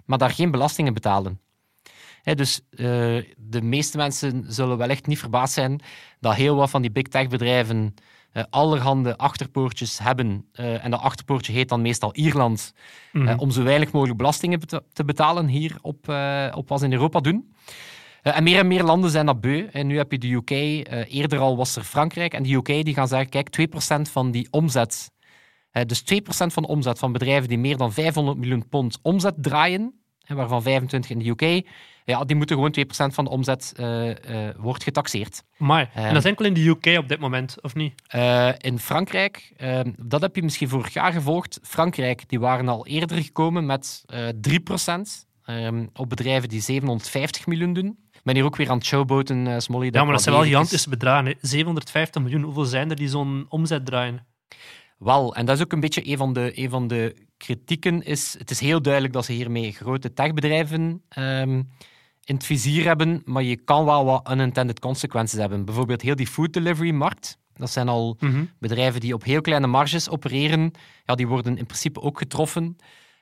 maar 0.06 0.18
daar 0.18 0.30
geen 0.30 0.52
belastingen 0.52 0.94
betalen. 0.94 1.40
Dus 2.24 2.62
eh, 2.70 2.78
de 3.38 3.62
meeste 3.62 3.98
mensen 3.98 4.46
zullen 4.48 4.78
wellicht 4.78 5.08
niet 5.08 5.20
verbaasd 5.20 5.54
zijn 5.54 5.82
dat 6.20 6.34
heel 6.36 6.56
wat 6.56 6.70
van 6.70 6.82
die 6.82 6.92
big 6.92 7.04
tech-bedrijven 7.08 7.94
eh, 8.32 8.44
allerhande 8.50 9.18
achterpoortjes 9.18 10.00
hebben. 10.00 10.46
en 10.54 10.92
dat 10.92 11.00
achterpoortje 11.00 11.54
heet 11.54 11.70
dan 11.70 11.82
meestal 11.82 12.16
Ierland, 12.16 12.74
Mhm. 13.12 13.40
om 13.40 13.52
zo 13.52 13.64
weinig 13.64 13.92
mogelijk 13.92 14.18
belastingen 14.18 14.60
te 14.94 15.06
betalen 15.06 15.48
hier 15.48 15.78
op, 15.82 15.98
op 16.54 16.70
wat 16.70 16.80
ze 16.80 16.86
in 16.86 16.94
Europa 16.94 17.20
doen. 17.20 17.54
Eh, 18.26 18.38
en 18.38 18.44
meer 18.44 18.60
en 18.60 18.68
meer 18.68 18.84
landen 18.84 19.10
zijn 19.10 19.26
dat 19.26 19.42
beu. 19.42 19.68
En 19.72 19.88
nu 19.88 19.98
heb 19.98 20.12
je 20.12 20.18
de 20.18 20.32
UK, 20.32 20.50
eh, 20.50 21.14
eerder 21.14 21.40
al 21.40 21.58
was 21.58 21.76
er 21.76 21.84
Frankrijk. 21.84 22.34
En 22.34 22.44
de 22.44 22.54
UK 22.54 22.66
die 22.66 22.94
gaan 22.94 23.08
zeggen, 23.08 23.30
kijk, 23.30 23.50
2% 23.50 24.10
van 24.10 24.32
die 24.32 24.48
omzet, 24.52 25.12
dus 25.86 26.02
2% 26.02 26.54
van 26.54 26.64
de 26.64 26.70
omzet 26.70 27.00
van 27.00 27.12
bedrijven 27.12 27.50
die 27.50 27.58
meer 27.58 27.78
dan 27.78 27.94
500 27.94 28.38
miljoen 28.38 28.70
pond 28.70 29.00
omzet 29.02 29.34
draaien, 29.38 29.94
hè, 30.24 30.36
waarvan 30.36 30.62
25 30.62 31.12
in 31.12 31.20
de 31.20 31.30
UK, 31.30 31.66
ja, 32.06 32.24
die 32.24 32.36
moeten 32.36 32.56
gewoon 32.56 32.72
2% 32.72 33.14
van 33.14 33.24
de 33.24 33.30
omzet 33.30 33.74
eh, 33.76 34.10
wordt 34.58 34.84
getaxeerd. 34.84 35.44
Ehm. 35.94 36.06
en 36.06 36.14
dat 36.14 36.24
is 36.24 36.30
enkel 36.30 36.46
in 36.46 36.54
de 36.54 36.68
UK 36.68 36.98
op 36.98 37.08
dit 37.08 37.20
moment, 37.20 37.62
of 37.62 37.76
niet? 37.76 37.94
In 38.58 38.80
Frankrijk, 38.80 39.54
eh, 39.58 39.80
dat 39.98 40.22
heb 40.22 40.36
je 40.36 40.44
misschien 40.44 40.70
vorig 40.70 40.94
jaar 40.94 41.12
gevolgd. 41.12 41.60
Frankrijk, 41.64 42.30
die 42.30 42.40
waren 42.40 42.68
al 42.68 42.88
eerder 42.88 43.24
gekomen 43.24 43.66
met 43.66 44.04
eh 44.06 44.28
3% 44.42 45.28
ehm, 45.46 45.86
op 45.94 46.10
bedrijven 46.10 46.50
die 46.50 46.62
750 46.62 47.48
miljoen 47.48 47.74
doen. 47.74 48.05
Ben 48.26 48.36
hier 48.36 48.44
ook 48.44 48.56
weer 48.56 48.70
aan 48.70 48.78
het 48.78 48.86
showboten, 48.86 49.48
eh 49.48 49.60
Smolly. 49.60 49.90
Ja, 49.92 50.04
maar 50.04 50.14
dat 50.14 50.22
zijn 50.22 50.36
wel 50.36 50.44
gigantische 50.44 50.90
bedragen. 50.90 51.26
hè. 51.26 51.34
750 51.42 52.22
miljoen, 52.22 52.42
hoeveel 52.44 52.66
zijn 52.66 52.90
er 52.90 52.96
die 52.96 53.10
zo'n 53.10 53.46
omzet 53.50 53.86
draaien? 53.86 54.26
Wel, 54.98 55.36
en 55.36 55.46
dat 55.46 55.58
is 55.58 55.64
ook 55.64 55.72
een 55.72 55.80
beetje 55.80 56.10
een 56.12 56.18
van 56.18 56.34
de, 56.34 56.52
een 56.62 56.70
van 56.70 56.88
de 56.88 57.16
kritieken. 57.38 58.04
Is, 58.04 58.36
het 58.38 58.52
is 58.52 58.60
heel 58.60 58.82
duidelijk 58.82 59.14
dat 59.14 59.26
ze 59.26 59.32
hiermee 59.32 59.72
grote 59.72 60.14
techbedrijven 60.14 61.02
ehm, 61.10 61.62
in 62.24 62.36
het 62.36 62.46
vizier 62.46 62.86
hebben, 62.86 63.22
maar 63.26 63.44
je 63.44 63.56
kan 63.56 63.86
wel 63.86 64.06
wat 64.06 64.30
unintended 64.32 64.80
consequences 64.80 65.40
hebben. 65.40 65.66
Bijvoorbeeld 65.66 66.02
heel 66.02 66.16
die 66.16 66.28
food 66.28 66.54
delivery 66.54 66.92
markt. 66.92 67.38
Dat 67.54 67.70
zijn 67.72 67.88
al 67.90 68.18
Mhm. 68.20 68.44
bedrijven 68.60 69.00
die 69.02 69.14
op 69.14 69.24
heel 69.24 69.42
kleine 69.42 69.68
marges 69.68 70.10
opereren. 70.10 70.72
Ja, 71.06 71.16
die 71.16 71.28
worden 71.28 71.58
in 71.58 71.66
principe 71.66 72.02
ook 72.02 72.18
getroffen. 72.18 72.76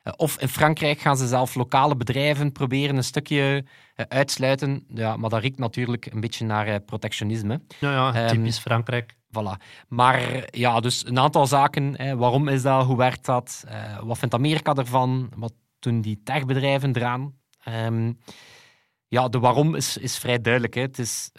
Eh, 0.04 0.12
Of 0.16 0.38
in 0.40 0.48
Frankrijk 0.48 1.00
gaan 1.00 1.16
ze 1.16 1.26
zelf 1.26 1.54
lokale 1.54 1.96
bedrijven 1.96 2.52
proberen 2.52 2.96
een 2.96 3.04
stukje 3.04 3.64
eh, 3.94 4.06
uitsluiten. 4.08 4.84
Ja, 4.88 5.16
maar 5.16 5.30
dat 5.30 5.40
riekt 5.40 5.58
natuurlijk 5.58 6.06
een 6.06 6.20
beetje 6.20 6.44
naar 6.44 6.66
eh, 6.66 6.76
protectionisme. 6.86 7.60
Ja, 7.80 7.92
ja, 7.92 8.14
Ehm, 8.14 8.28
typisch 8.28 8.58
Frankrijk. 8.58 9.14
Voilà. 9.14 9.62
Maar 9.88 10.44
ja, 10.50 10.80
dus 10.80 11.06
een 11.06 11.18
aantal 11.18 11.46
zaken. 11.46 11.94
Hè. 11.96 12.16
Waarom 12.16 12.48
is 12.48 12.62
dat? 12.62 12.86
Hoe 12.86 12.96
werkt 12.96 13.24
dat? 13.24 13.64
Wat 14.02 14.18
vindt 14.18 14.34
Amerika 14.34 14.74
ervan? 14.74 15.30
Wat 15.36 15.52
doen 15.78 16.00
die 16.00 16.20
techbedrijven 16.24 16.96
eraan? 16.96 17.34
Ehm, 17.64 18.12
ja, 19.08 19.28
de 19.28 19.38
waarom 19.38 19.74
is, 19.74 19.96
is 19.96 20.18
vrij 20.18 20.40
duidelijk. 20.40 20.74
Hè. 20.74 20.80
Het 20.80 20.98
is 20.98 21.30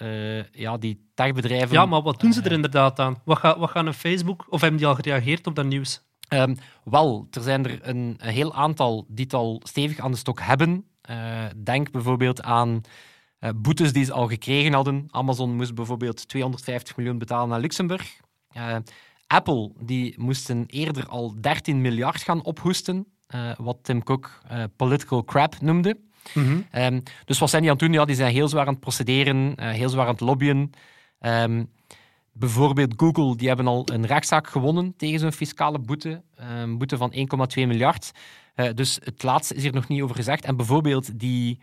ja, 0.51 0.77
die 0.77 1.10
techbedrijven. 1.13 1.72
Ja, 1.72 1.86
maar 1.86 2.01
wat 2.01 2.19
doen 2.19 2.34
ze 2.34 2.41
er 2.41 2.51
inderdaad 2.51 3.00
aan? 3.00 3.22
Wat, 3.25 3.38
ga, 3.38 3.60
wat 3.60 3.69
gaan 3.69 3.86
een 3.88 3.93
Facebook, 3.93 4.45
of 4.50 4.62
hebben 4.62 4.79
die 4.79 4.88
al 4.88 4.95
gereageerd 4.95 5.48
op 5.48 5.55
dat 5.55 5.65
nieuws? 5.65 6.03
Ehm, 6.27 6.55
wel, 6.84 7.27
er 7.32 7.41
zijn 7.41 7.65
er 7.65 7.88
een, 7.88 8.15
een 8.17 8.34
heel 8.34 8.53
aantal 8.53 9.05
die 9.08 9.24
het 9.24 9.34
al 9.34 9.62
stevig 9.63 10.00
aan 10.00 10.12
de 10.12 10.17
stok 10.17 10.39
hebben. 10.41 10.86
Eh, 11.01 11.46
denk 11.63 11.91
bijvoorbeeld 11.91 12.41
aan 12.41 12.82
eh, 13.39 13.50
boetes 13.55 13.94
die 13.94 14.05
ze 14.05 14.13
al 14.13 14.27
gekregen 14.27 14.74
hadden. 14.74 15.05
Amazon 15.10 15.55
moest 15.55 15.75
bijvoorbeeld 15.75 16.27
250 16.27 16.98
miljoen 16.98 17.17
betalen 17.17 17.50
naar 17.50 17.60
Luxemburg. 17.60 18.20
Eh, 18.51 18.75
Apple 19.27 19.72
die 19.79 20.13
moesten 20.17 20.63
eerder 20.67 21.08
al 21.08 21.34
13 21.41 21.82
miljard 21.82 22.22
gaan 22.22 22.44
ophoesten, 22.44 23.08
wat 23.58 23.77
Tim 23.82 24.03
Cook 24.03 24.41
political 24.75 25.24
crap 25.24 25.62
noemde. 25.62 25.98
Ehm, 26.72 27.00
dus 27.25 27.39
wat 27.39 27.50
zijn 27.50 27.62
die 27.62 27.72
aan 27.72 27.77
het 27.77 27.86
doen? 27.86 27.96
Ja, 27.96 28.05
die 28.05 28.15
zijn 28.15 28.34
heel 28.34 28.48
zwaar 28.48 28.65
aan 28.65 28.74
het 28.74 28.79
procederen, 28.79 29.62
heel 29.62 29.89
zwaar 29.89 30.05
aan 30.05 30.12
het 30.12 30.22
lobbyen. 30.22 30.72
Ehm, 31.20 31.63
bijvoorbeeld 32.38 32.94
Google, 32.98 33.36
die 33.36 33.48
hebben 33.48 33.68
al 33.68 33.88
een 33.92 34.06
rechtszaak 34.06 34.48
gewonnen 34.48 34.94
tegen 34.98 35.20
zo'n 35.20 35.32
fiscale 35.32 35.80
boete, 35.80 36.22
een 36.36 36.77
boete 36.77 36.98
van 36.98 37.13
1,2 37.13 37.68
miljard. 37.68 38.12
Eh, 38.56 38.70
dus 38.74 39.00
het 39.04 39.24
laatste 39.24 39.56
is 39.56 39.63
hier 39.63 39.74
nog 39.74 39.88
niet 39.88 40.01
over 40.01 40.15
gezegd. 40.15 40.46
En 40.46 40.56
bijvoorbeeld 40.56 41.20
die, 41.20 41.60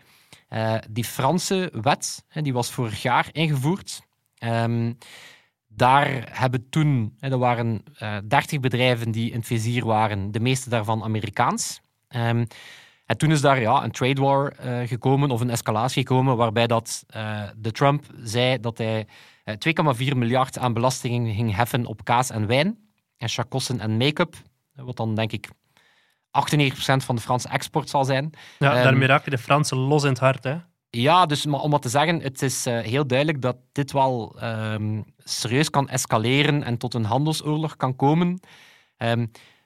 eh, 0.47 0.75
die 0.89 1.03
Franse 1.03 1.71
wet, 1.81 2.25
die 2.33 2.53
was 2.53 2.71
vorig 2.71 3.01
jaar 3.01 3.29
ingevoerd. 3.31 4.01
Ehm, 4.37 4.93
daar 5.67 6.29
hebben 6.31 6.69
toen, 6.69 7.15
er 7.19 7.37
waren 7.37 7.83
eh 7.97 8.17
30 8.27 8.59
bedrijven 8.59 9.11
die 9.11 9.31
in 9.31 9.37
het 9.37 9.47
vizier 9.47 9.85
waren, 9.85 10.31
de 10.31 10.39
meeste 10.39 10.69
daarvan 10.69 11.03
Amerikaans. 11.03 11.81
Ehm, 12.07 12.45
en 13.05 13.17
toen 13.17 13.31
is 13.31 13.41
daar 13.41 13.59
ja, 13.59 13.83
een 13.83 13.91
trade 13.91 14.21
war 14.21 14.51
eh, 14.51 14.87
gekomen, 14.87 15.31
of 15.31 15.41
een 15.41 15.49
escalatie 15.49 16.07
gekomen, 16.07 16.37
waarbij 16.37 16.67
dat, 16.67 17.03
eh, 17.07 17.41
de 17.57 17.71
Trump 17.71 18.05
zei 18.23 18.59
dat 18.59 18.77
hij 18.77 18.99
eh, 18.99 19.05
2,4 19.51 20.15
miljard 20.15 20.57
aan 20.57 20.73
belastingen 20.73 21.35
ging 21.35 21.55
heffen 21.55 21.85
op 21.85 22.03
kaas 22.03 22.29
en 22.29 22.47
wijn, 22.47 22.77
en 23.17 23.29
chakossen 23.29 23.79
en 23.79 23.97
make-up, 23.97 24.35
wat 24.75 24.97
dan 24.97 25.15
denk 25.15 25.31
ik 25.31 25.47
98% 25.47 25.51
van 27.05 27.15
de 27.15 27.21
Franse 27.21 27.47
export 27.49 27.89
zal 27.89 28.05
zijn. 28.05 28.29
Ja, 28.59 28.73
Ehm, 28.73 28.83
daarmee 28.83 29.07
raken 29.07 29.31
de 29.31 29.37
Fransen 29.37 29.77
los 29.77 30.03
in 30.03 30.09
het 30.09 30.19
hart. 30.19 30.43
Hè? 30.43 30.55
Ja, 30.89 31.25
dus 31.25 31.45
maar 31.45 31.59
om 31.59 31.71
wat 31.71 31.81
te 31.81 31.89
zeggen, 31.89 32.21
het 32.21 32.41
is 32.41 32.65
eh, 32.65 32.79
heel 32.79 33.07
duidelijk 33.07 33.41
dat 33.41 33.57
dit 33.71 33.91
wel 33.91 34.35
ehm, 34.39 35.01
serieus 35.17 35.69
kan 35.69 35.89
escaleren 35.89 36.63
en 36.63 36.77
tot 36.77 36.93
een 36.93 37.03
handelsoorlog 37.05 37.75
kan 37.75 37.95
komen. 37.95 38.39
Ehm, 38.97 39.25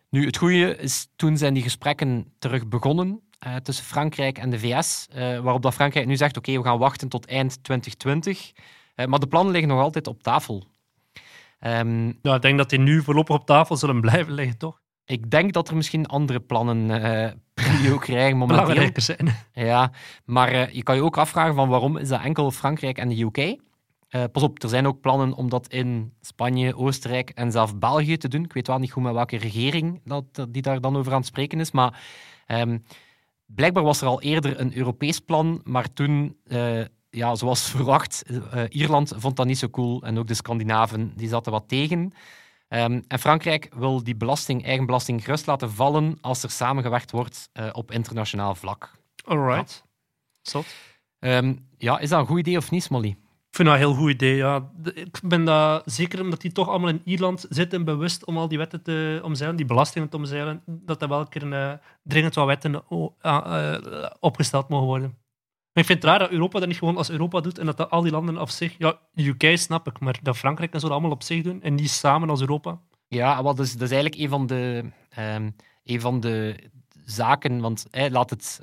nu, 0.09 0.25
het 0.25 0.37
goede 0.37 0.77
is, 0.77 1.07
toen 1.15 1.37
zijn 1.37 1.53
die 1.53 1.63
gesprekken 1.63 2.33
terug 2.39 2.67
begonnen 2.67 3.21
eh, 3.39 3.55
tussen 3.55 3.85
Frankrijk 3.85 4.37
en 4.37 4.49
de 4.49 4.59
VS, 4.59 5.07
eh, 5.11 5.39
waarop 5.39 5.61
dat 5.61 5.73
Frankrijk 5.73 6.05
nu 6.05 6.15
zegt, 6.15 6.37
oké, 6.37 6.57
we 6.57 6.63
gaan 6.63 6.77
wachten 6.77 7.09
tot 7.09 7.25
eind 7.25 7.63
2020. 7.63 8.51
Eh, 8.97 9.05
maar 9.05 9.19
de 9.19 9.27
plannen 9.27 9.51
liggen 9.51 9.69
nog 9.69 9.81
altijd 9.81 10.07
op 10.07 10.23
tafel. 10.23 10.63
Ja, 12.21 12.35
ik 12.35 12.41
denk 12.41 12.57
dat 12.57 12.69
die 12.69 12.79
nu 12.79 13.01
voorlopig 13.03 13.35
op 13.35 13.45
tafel 13.45 13.77
zullen 13.77 14.01
blijven 14.01 14.33
liggen, 14.33 14.57
toch? 14.57 14.81
ik 15.07 15.31
denk 15.31 15.53
dat 15.53 15.69
er 15.69 15.75
misschien 15.75 16.05
andere 16.05 16.39
plannen 16.39 17.03
eh 17.03 17.31
prio 17.53 17.97
krijgen 18.07 18.37
momenteel. 18.37 18.65
Belangrijker 18.65 19.01
zijn. 19.01 19.35
Ja, 19.53 19.91
maar 20.25 20.51
eh, 20.51 20.69
je 20.69 20.83
kan 20.83 20.95
je 20.95 21.03
ook 21.03 21.17
afvragen 21.17 21.55
van 21.55 21.69
waarom 21.69 21.97
is 21.97 22.09
dat 22.09 22.21
enkel 22.21 22.51
Frankrijk 22.51 22.97
en 22.97 23.09
de 23.09 23.21
UK? 23.21 23.37
Eh, 24.07 24.23
pas 24.31 24.43
op, 24.43 24.63
er 24.63 24.69
zijn 24.69 24.87
ook 24.87 25.01
plannen 25.01 25.33
om 25.33 25.49
dat 25.49 25.67
in 25.67 26.13
Spanje, 26.21 26.75
Oostenrijk 26.75 27.29
en 27.29 27.51
zelfs 27.51 27.77
België 27.77 28.17
te 28.17 28.27
doen. 28.27 28.43
Ik 28.43 28.53
weet 28.53 28.67
wel 28.67 28.77
niet 28.77 28.91
goed 28.91 29.03
met 29.03 29.13
welke 29.13 29.37
regering 29.37 30.01
dat, 30.03 30.47
die 30.49 30.61
daar 30.61 30.81
dan 30.81 30.97
over 30.97 31.11
aan 31.11 31.17
het 31.17 31.27
spreken 31.27 31.59
is, 31.59 31.71
maar 31.71 32.01
ehm, 32.45 32.77
blijkbaar 33.45 33.83
was 33.83 34.01
er 34.01 34.07
al 34.07 34.21
eerder 34.21 34.59
een 34.59 34.77
Europees 34.77 35.19
plan, 35.19 35.61
maar 35.63 35.93
toen, 35.93 36.37
ja, 37.09 37.35
zoals 37.35 37.69
verwacht, 37.69 38.23
eh, 38.51 38.63
Ierland 38.69 39.13
vond 39.15 39.35
dat 39.35 39.45
niet 39.45 39.57
zo 39.57 39.69
cool 39.69 40.03
en 40.03 40.17
ook 40.17 40.27
de 40.27 40.33
Scandinaven 40.33 41.13
die 41.15 41.27
zaten 41.27 41.51
wat 41.51 41.67
tegen. 41.67 42.13
Ehm, 42.67 43.01
en 43.07 43.19
Frankrijk 43.19 43.69
wil 43.75 44.03
die 44.03 44.15
belasting, 44.15 44.65
eigen 44.65 44.85
belasting 44.85 45.23
gerust 45.23 45.45
laten 45.45 45.71
vallen 45.71 46.17
als 46.21 46.43
er 46.43 46.49
samengewerkt 46.49 47.11
wordt 47.11 47.49
eh, 47.53 47.69
op 47.71 47.91
internationaal 47.91 48.55
vlak. 48.55 48.91
Alright. 49.25 49.83
Zot. 50.41 50.65
Ehm, 51.19 51.55
ja, 51.77 51.99
is 51.99 52.09
dat 52.09 52.19
een 52.19 52.25
goed 52.25 52.39
idee 52.39 52.57
of 52.57 52.71
niet, 52.71 52.83
Smolly? 52.83 53.09
Ik 53.49 53.55
vind 53.63 53.67
dat 53.67 53.77
een 53.77 53.87
heel 53.87 53.93
goed 53.93 54.11
idee. 54.11 54.35
Ja. 54.35 54.71
Ik 54.93 55.19
ben 55.23 55.45
dat 55.45 55.81
zeker 55.85 56.21
omdat 56.21 56.41
die 56.41 56.51
toch 56.51 56.67
allemaal 56.67 56.89
in 56.89 57.01
Ierland 57.03 57.45
zitten, 57.49 57.85
bewust 57.85 58.25
om 58.25 58.37
al 58.37 58.47
die 58.47 58.57
wetten 58.57 58.83
te 58.83 59.19
omzeilen, 59.23 59.57
die 59.57 59.65
belastingen 59.65 60.09
te 60.09 60.17
omzeilen, 60.17 60.61
dat 60.65 61.01
er 61.01 61.07
wel 61.07 61.19
een 61.19 61.29
keer 61.29 61.43
een, 61.43 61.53
eh, 61.53 61.73
dringend 62.03 62.35
wat 62.35 62.45
wetten 62.45 62.83
opgesteld 64.19 64.69
mogen 64.69 64.87
worden. 64.87 65.17
Maar 65.77 65.85
ik 65.85 65.91
vind 65.91 66.03
het 66.03 66.11
raar 66.11 66.27
dat 66.27 66.31
Europa 66.31 66.59
dat 66.59 66.67
niet 66.67 66.77
gewoon 66.77 66.97
als 66.97 67.09
Europa 67.09 67.39
doet 67.39 67.57
en 67.57 67.65
dat, 67.65 67.77
dat 67.77 67.89
al 67.89 68.01
die 68.01 68.11
landen 68.11 68.41
op 68.41 68.49
zich. 68.49 68.75
Ja, 68.77 68.99
UK 69.15 69.57
snap 69.57 69.87
ik, 69.87 69.99
maar 69.99 70.19
dat 70.21 70.37
Frankrijk 70.37 70.73
en 70.73 70.79
zo 70.79 70.85
dat 70.85 70.95
allemaal 70.95 71.15
op 71.15 71.23
zich 71.23 71.43
doen 71.43 71.61
en 71.61 71.75
niet 71.75 71.89
samen 71.89 72.29
als 72.29 72.41
Europa. 72.41 72.79
Ja, 73.07 73.43
wel, 73.43 73.55
dus, 73.55 73.71
dat 73.73 73.81
is 73.81 73.91
eigenlijk 73.91 74.21
een 74.21 74.29
van 74.29 74.47
de, 74.47 74.83
ehm, 75.09 75.49
een 75.83 76.01
van 76.01 76.19
de 76.19 76.55
zaken. 77.05 77.59
Want 77.61 77.85
laat 77.91 78.29
het, 78.29 78.59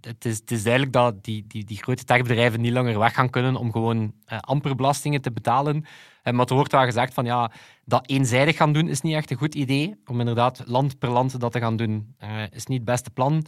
het, 0.00 0.24
is, 0.24 0.38
het 0.38 0.50
is 0.50 0.62
duidelijk 0.62 0.92
dat 0.92 1.24
die, 1.24 1.44
die, 1.46 1.64
die 1.64 1.82
grote 1.82 2.04
techbedrijven 2.04 2.60
niet 2.60 2.72
langer 2.72 2.98
weg 2.98 3.14
gaan 3.14 3.30
kunnen 3.30 3.56
om 3.56 3.72
gewoon 3.72 4.12
eh, 4.24 4.38
amper 4.38 4.74
belastingen 4.74 5.20
te 5.20 5.32
betalen. 5.32 5.84
Eh, 6.22 6.32
maar 6.32 6.46
er 6.46 6.54
wordt 6.54 6.72
wel 6.72 6.84
gezegd 6.84 7.14
van 7.14 7.24
ja, 7.24 7.50
dat 7.84 8.08
eenzijdig 8.08 8.56
gaan 8.56 8.72
doen 8.72 8.88
is 8.88 9.00
niet 9.00 9.14
echt 9.14 9.30
een 9.30 9.36
goed 9.36 9.54
idee. 9.54 10.00
Om 10.06 10.20
inderdaad 10.20 10.62
land 10.66 10.98
per 10.98 11.10
land 11.10 11.40
dat 11.40 11.52
te 11.52 11.60
gaan 11.60 11.76
doen, 11.76 12.14
eh, 12.18 12.42
is 12.50 12.66
niet 12.66 12.78
het 12.78 12.86
beste 12.86 13.10
plan. 13.10 13.46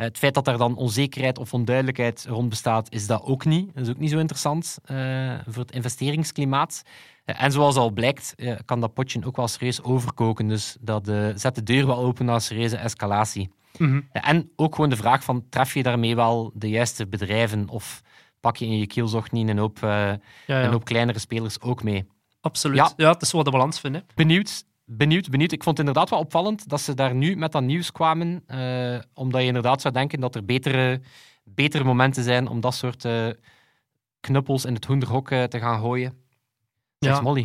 Eh, 0.00 0.06
het 0.06 0.18
feit 0.18 0.34
dat 0.34 0.46
er 0.48 0.58
dan 0.58 0.76
onzekerheid 0.76 1.38
of 1.38 1.54
onduidelijkheid 1.54 2.26
rond 2.28 2.48
bestaat, 2.48 2.92
is 2.92 3.06
dat 3.06 3.22
ook 3.22 3.44
niet. 3.44 3.74
Dat 3.74 3.82
is 3.84 3.90
ook 3.90 3.98
niet 3.98 4.10
zo 4.10 4.18
interessant 4.18 4.78
eh, 4.84 5.34
voor 5.46 5.62
het 5.62 5.72
investeringsklimaat. 5.72 6.82
Eh, 7.24 7.42
En 7.42 7.52
zoals 7.52 7.76
al 7.76 7.90
blijkt, 7.90 8.34
kan 8.64 8.80
dat 8.80 8.94
potje 8.94 9.24
ook 9.26 9.36
wel 9.36 9.48
serieus 9.48 9.82
overkoken. 9.82 10.48
Dus 10.48 10.76
dat 10.80 11.06
zet 11.34 11.54
de 11.54 11.62
deur 11.62 11.86
wel 11.86 11.96
open 11.98 12.24
naar 12.24 12.40
serieuze 12.40 12.76
escalatie. 12.76 13.50
Mhm. 13.78 14.00
En 14.12 14.50
ook 14.56 14.74
gewoon 14.74 14.90
de 14.90 14.96
vraag 14.96 15.24
van, 15.24 15.44
tref 15.50 15.74
je 15.74 15.82
daarmee 15.82 16.16
wel 16.16 16.50
de 16.54 16.68
juiste 16.68 17.06
bedrijven 17.06 17.68
of 17.68 18.02
pak 18.40 18.56
je 18.56 18.66
in 18.66 18.78
je 18.78 18.86
kielzocht 18.86 19.32
niet 19.32 19.48
een 19.48 19.58
hoop, 19.58 19.78
Ja, 19.80 20.18
ja. 20.46 20.62
een 20.64 20.70
hoop 20.72 20.84
kleinere 20.84 21.18
spelers 21.18 21.60
ook 21.60 21.82
mee? 21.82 22.06
Absoluut. 22.40 22.76
Ja. 22.76 22.92
Ja. 22.96 23.10
het 23.12 23.22
is 23.22 23.32
wat 23.32 23.44
de 23.44 23.50
balans 23.50 23.80
vind. 23.80 23.94
Hè. 23.94 24.00
Benieuwd, 24.14 24.64
benieuwd, 24.96 25.28
benieuwd. 25.30 25.52
Ik 25.52 25.62
vond 25.62 25.78
het 25.78 25.86
inderdaad 25.86 26.10
wel 26.10 26.18
opvallend 26.18 26.68
dat 26.68 26.80
ze 26.80 26.94
daar 26.94 27.14
nu 27.14 27.36
met 27.36 27.52
dat 27.52 27.62
nieuws 27.62 27.92
kwamen, 27.92 28.42
eh, 28.46 28.98
omdat 29.14 29.40
je 29.40 29.46
inderdaad 29.46 29.80
zou 29.80 29.94
denken 29.94 30.20
dat 30.20 30.34
er 30.34 30.44
betere, 30.44 31.00
betere 31.44 31.84
momenten 31.84 32.22
zijn 32.22 32.48
om 32.48 32.60
dat 32.60 32.74
soort 32.74 33.04
eh, 33.04 33.28
knuppels 34.20 34.64
in 34.64 34.74
het 34.74 34.84
hoenderhok 34.84 35.30
eh, 35.30 35.42
te 35.42 35.58
gaan 35.58 35.80
gooien. 35.80 36.14
Ja, 36.98 37.20
Molly, 37.20 37.42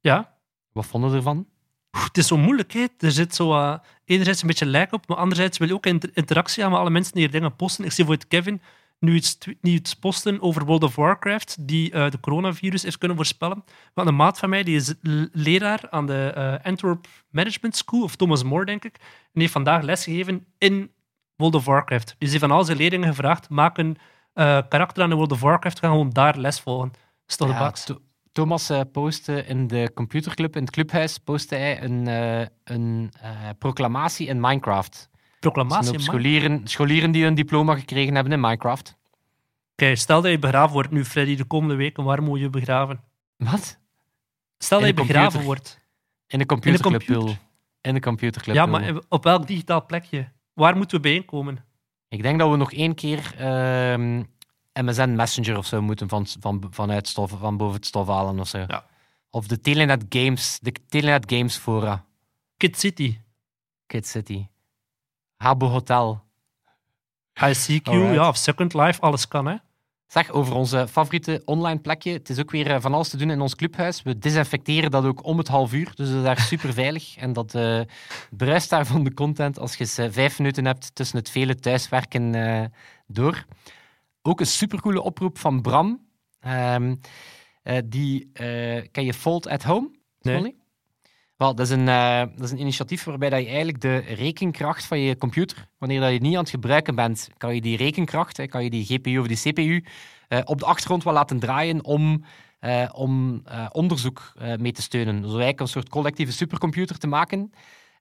Ja, 0.00 0.34
wat 0.72 0.86
vonden 0.86 1.10
we 1.10 1.16
ervan? 1.16 1.46
Het 1.90 2.18
is 2.18 2.26
zo 2.26 2.36
moeilijk. 2.36 2.72
Hè. 2.72 2.86
Er 2.98 3.12
zit 3.12 3.34
zo, 3.34 3.78
enerzijds 4.04 4.40
een 4.40 4.48
beetje 4.48 4.66
lijk 4.66 4.92
op, 4.92 5.08
maar 5.08 5.16
anderzijds 5.16 5.58
wil 5.58 5.68
je 5.68 5.74
ook 5.74 5.86
inter- 5.86 6.10
interactie 6.14 6.62
hebben 6.62 6.72
met 6.72 6.80
alle 6.80 6.90
mensen 6.90 7.12
die 7.12 7.22
hier 7.22 7.32
dingen 7.32 7.56
posten. 7.56 7.84
Ik 7.84 7.92
zie 7.92 8.04
voor 8.04 8.14
het 8.14 8.28
Kevin 8.28 8.62
nu 9.00 9.14
iets, 9.14 9.38
tw- 9.38 9.52
nu 9.60 9.70
iets 9.70 9.94
posten 9.94 10.42
over 10.42 10.64
World 10.64 10.82
of 10.82 10.96
Warcraft, 10.96 11.68
die 11.68 11.92
eh, 11.92 12.10
de 12.10 12.20
coronavirus 12.20 12.82
heeft 12.82 12.98
kunnen 12.98 13.16
voorspellen. 13.16 13.64
Want 13.94 14.08
een 14.08 14.16
maat 14.16 14.38
van 14.38 14.48
mij 14.48 14.62
die 14.62 14.76
is 14.76 14.94
leraar 15.32 15.80
aan 15.90 16.06
de 16.06 16.32
eh, 16.34 16.66
Antwerp 16.66 17.06
Management 17.30 17.76
School, 17.76 18.02
of 18.02 18.16
Thomas 18.16 18.42
More, 18.42 18.64
denk 18.64 18.84
ik. 18.84 18.96
En 18.96 19.00
die 19.32 19.42
heeft 19.42 19.52
vandaag 19.52 19.82
lesgegeven 19.82 20.46
in 20.58 20.90
World 21.36 21.54
of 21.54 21.64
Warcraft. 21.64 22.06
Dus 22.06 22.16
die 22.18 22.28
heeft 22.28 22.40
van 22.40 22.50
al 22.50 22.64
zijn 22.64 22.76
leerlingen 22.76 23.08
gevraagd: 23.08 23.48
maak 23.48 23.78
een 23.78 23.96
eh, 24.32 24.58
karakter 24.68 25.02
aan 25.02 25.08
de 25.08 25.14
World 25.14 25.32
of 25.32 25.40
Warcraft, 25.40 25.78
ga 25.78 25.88
gewoon 25.88 26.10
daar 26.10 26.38
les 26.38 26.60
volgen. 26.60 26.88
Dat 26.90 27.00
is 27.26 27.36
toch 27.36 27.48
de 27.48 27.54
Ja, 27.54 27.98
Thomas 28.32 28.70
postte 28.92 29.44
in 29.46 29.66
de 29.66 29.90
computerclub, 29.94 30.56
in 30.56 30.62
het 30.62 30.70
clubhuis, 30.70 31.18
postte 31.18 31.54
hij 31.54 31.82
een, 31.82 32.06
een 32.64 33.10
proclamatie 33.58 34.26
in 34.26 34.40
Minecraft. 34.40 35.09
Proclamatie. 35.40 35.98
scholieren, 35.98 36.68
scholieren 36.68 37.10
die 37.10 37.24
een 37.24 37.34
diploma 37.34 37.74
gekregen 37.74 38.14
hebben 38.14 38.32
in 38.32 38.40
Minecraft. 38.40 38.98
Oké, 39.72 39.96
stel 39.96 40.22
dat 40.22 40.30
je 40.30 40.38
begraven 40.38 40.72
wordt 40.72 40.90
nu, 40.90 41.04
Freddy, 41.04 41.36
de 41.36 41.44
komende 41.44 41.74
weken. 41.74 42.04
Waar 42.04 42.22
moet 42.22 42.40
je 42.40 42.50
begraven? 42.50 43.00
Wat? 43.36 43.78
Stel 44.58 44.78
dat 44.78 44.88
je 44.88 44.94
begraven 44.94 45.22
computer. 45.22 45.44
wordt. 45.44 45.78
In 46.26 46.38
de 46.38 46.46
computerclub, 46.46 47.06
computer. 47.06 47.38
In 47.80 47.94
de 47.94 48.00
computerclub. 48.00 48.56
Ja, 48.56 48.66
maar 48.66 48.94
op 49.08 49.24
welk 49.24 49.46
digitaal 49.46 49.86
plekje? 49.86 50.28
Waar 50.52 50.76
moeten 50.76 50.96
we 50.96 51.02
bijeenkomen? 51.02 51.64
Ik 52.08 52.22
denk 52.22 52.38
dat 52.38 52.50
we 52.50 52.56
nog 52.56 52.72
één 52.72 52.94
keer 52.94 53.34
ehm, 53.38 54.22
MSN 54.72 55.14
Messenger 55.14 55.56
of 55.56 55.66
zo 55.66 55.82
moeten 55.82 56.08
van, 56.08 56.26
van, 56.40 56.66
vanuit 56.70 57.08
stof, 57.08 57.34
van 57.38 57.56
boven 57.56 57.74
het 57.74 57.86
stof 57.86 58.06
halen 58.06 58.40
of 58.40 58.48
zo. 58.48 58.58
Ja. 58.58 58.84
Of 59.30 59.46
de 59.46 59.60
Telenet 59.60 60.04
Games, 60.08 60.58
de 60.62 60.72
Telenet 60.88 61.32
Games 61.32 61.56
Fora, 61.56 62.04
Kid 62.56 62.78
City, 62.78 63.18
Kid 63.86 64.06
City, 64.06 64.46
Habbo 65.42 65.66
Hotel. 65.66 66.22
ICQ, 67.34 67.88
Alright. 67.88 68.14
ja, 68.14 68.28
of 68.28 68.36
Second 68.36 68.74
Life, 68.74 69.00
alles 69.00 69.28
kan, 69.28 69.46
hè? 69.46 69.56
Zeg, 70.06 70.30
over 70.30 70.54
onze 70.54 70.88
favoriete 70.88 71.42
online 71.44 71.80
plekje. 71.80 72.12
Het 72.12 72.28
is 72.28 72.38
ook 72.38 72.50
weer 72.50 72.70
eh, 72.70 72.80
van 72.80 72.94
alles 72.94 73.08
te 73.08 73.16
doen 73.16 73.30
in 73.30 73.40
ons 73.40 73.54
clubhuis. 73.54 74.02
We 74.02 74.18
desinfecteren 74.18 74.90
dat 74.90 75.04
ook 75.04 75.24
om 75.24 75.38
het 75.38 75.48
half 75.48 75.72
uur. 75.72 75.92
Dus 75.94 76.08
dat 76.08 76.16
is 76.16 76.22
daar 76.22 76.38
super 76.40 76.72
veilig. 76.72 77.16
En 77.24 77.32
dat 77.32 77.54
eh 77.54 77.80
bruist 78.30 78.70
daar 78.70 78.86
van 78.86 79.04
de 79.04 79.14
content 79.14 79.58
als 79.58 79.72
je 79.72 79.80
eens 79.80 79.98
eh, 79.98 80.06
vijf 80.10 80.38
minuten 80.38 80.64
hebt 80.64 80.94
tussen 80.94 81.18
het 81.18 81.30
vele 81.30 81.54
thuiswerken 81.54 82.72
door. 83.06 83.44
Ook 84.22 84.40
een 84.40 84.46
supercoole 84.46 85.02
oproep 85.02 85.38
van 85.38 85.62
Bram. 85.62 86.06
Eh, 86.40 86.76
die, 87.84 88.30
ken 88.90 89.04
je 89.04 89.14
Fold 89.14 89.48
at 89.48 89.62
Home? 89.62 89.90
Nee. 90.20 90.59
Wel, 91.40 91.54
dat 91.54 91.66
is, 91.66 91.72
een, 91.72 91.88
eh, 91.88 92.18
dat 92.18 92.44
is 92.44 92.50
een 92.50 92.60
initiatief 92.60 93.04
waarbij 93.04 93.30
dat 93.30 93.40
je 93.40 93.46
eigenlijk 93.46 93.80
de 93.80 93.96
rekenkracht 93.96 94.84
van 94.84 94.98
je 94.98 95.16
computer, 95.16 95.68
wanneer 95.78 96.00
dat 96.00 96.12
je 96.12 96.18
niet 96.18 96.34
aan 96.34 96.40
het 96.40 96.50
gebruiken 96.50 96.94
bent, 96.94 97.28
kan 97.36 97.54
je 97.54 97.60
die 97.60 97.76
rekenkracht, 97.76 98.36
hè, 98.36 98.46
kan 98.46 98.64
je 98.64 98.70
die 98.70 98.84
GPU 98.84 99.18
of 99.18 99.26
die 99.26 99.52
CPU, 99.52 99.84
eh, 100.28 100.38
op 100.44 100.58
de 100.58 100.64
achtergrond 100.64 101.04
wel 101.04 101.12
laten 101.12 101.38
draaien 101.38 101.84
om, 101.84 102.24
eh, 102.58 102.88
om 102.92 103.42
onderzoek 103.72 104.32
mee 104.58 104.72
te 104.72 104.82
steunen. 104.82 105.14
Dus 105.14 105.24
eigenlijk 105.24 105.60
een 105.60 105.68
soort 105.68 105.88
collectieve 105.88 106.32
supercomputer 106.32 106.98
te 106.98 107.06
maken. 107.06 107.52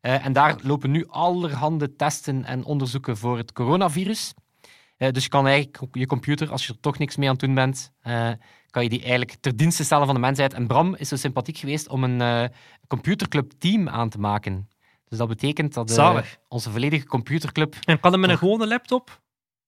En 0.01 0.33
daar 0.33 0.55
lopen 0.61 0.91
nu 0.91 1.07
allerhande 1.07 1.95
testen 1.95 2.45
en 2.45 2.63
onderzoeken 2.65 3.17
voor 3.17 3.37
het 3.37 3.51
coronavirus. 3.51 4.33
Eh, 4.99 5.11
dus 5.11 5.23
je 5.23 5.29
kan 5.29 5.47
eigenlijk 5.47 5.81
op 5.81 5.95
je 5.95 6.05
computer, 6.05 6.51
als 6.51 6.65
je 6.67 6.73
er 6.73 6.79
toch 6.79 6.97
niks 6.97 7.15
mee 7.15 7.27
aan 7.27 7.35
het 7.35 7.43
doen 7.43 7.53
bent, 7.55 7.91
eh, 8.01 8.29
kan 8.69 8.83
je 8.83 8.89
die 8.89 8.99
eigenlijk 9.01 9.31
ter 9.39 9.55
dienste 9.57 9.83
stellen 9.83 10.05
van 10.05 10.15
de 10.15 10.21
mensheid. 10.21 10.53
En 10.53 10.67
Bram 10.67 10.95
is 10.95 11.07
zo 11.09 11.15
sympathiek 11.15 11.57
geweest 11.57 11.87
om 11.89 12.03
een 12.03 12.21
eh 12.21 12.43
computerclub 12.87 13.51
team 13.59 13.89
aan 13.89 14.09
te 14.09 14.19
maken. 14.19 14.69
Dus 15.07 15.17
dat 15.17 15.27
betekent 15.27 15.73
dat 15.73 15.89
onze 16.47 16.71
volledige 16.71 17.05
computerclub, 17.05 17.75
En 17.85 17.99
kan 17.99 18.11
dat 18.11 18.19
met 18.19 18.29
een 18.29 18.37
gewone 18.37 18.67
laptop? 18.67 19.21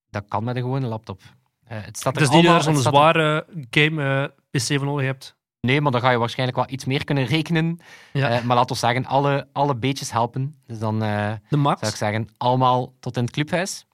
dat 0.09 0.25
kan 0.27 0.43
met 0.43 0.55
een 0.55 0.61
gewone 0.61 0.87
laptop. 0.87 1.21
Eh, 1.63 1.77
het 1.81 1.97
staat 1.97 2.13
er 2.15 2.19
Dus 2.21 2.29
die 2.29 2.41
je 2.41 2.61
zo'n 2.61 2.75
er- 2.75 2.81
zware 2.81 3.45
game 3.69 4.33
PC 4.51 4.61
voor 4.61 4.85
nodig 4.85 5.05
hebt. 5.05 5.35
Nee, 5.61 5.81
maar 5.81 5.91
dan 5.91 6.01
ga 6.01 6.09
je 6.11 6.17
waarschijnlijk 6.17 6.57
wel 6.57 6.69
iets 6.69 6.85
meer 6.85 7.03
kunnen 7.03 7.25
rekenen. 7.25 7.79
Ja. 8.13 8.41
Maar 8.43 8.55
laten 8.55 8.73
we 8.75 8.79
zeggen, 8.81 9.05
alle, 9.05 9.47
alle 9.51 9.75
beetjes 9.75 10.11
helpen. 10.11 10.55
Dus 10.65 10.79
dan 10.79 10.99
De 10.99 11.57
max. 11.57 11.79
zou 11.79 11.91
ik 11.91 11.97
zeggen, 11.97 12.29
allemaal 12.37 12.93
tot 12.99 13.17
in 13.17 13.23
het 13.23 13.31
clubhuis. 13.31 13.85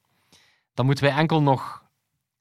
Dan 0.78 0.86
moeten 0.86 1.04
wij 1.04 1.14
enkel 1.14 1.42
nog 1.42 1.84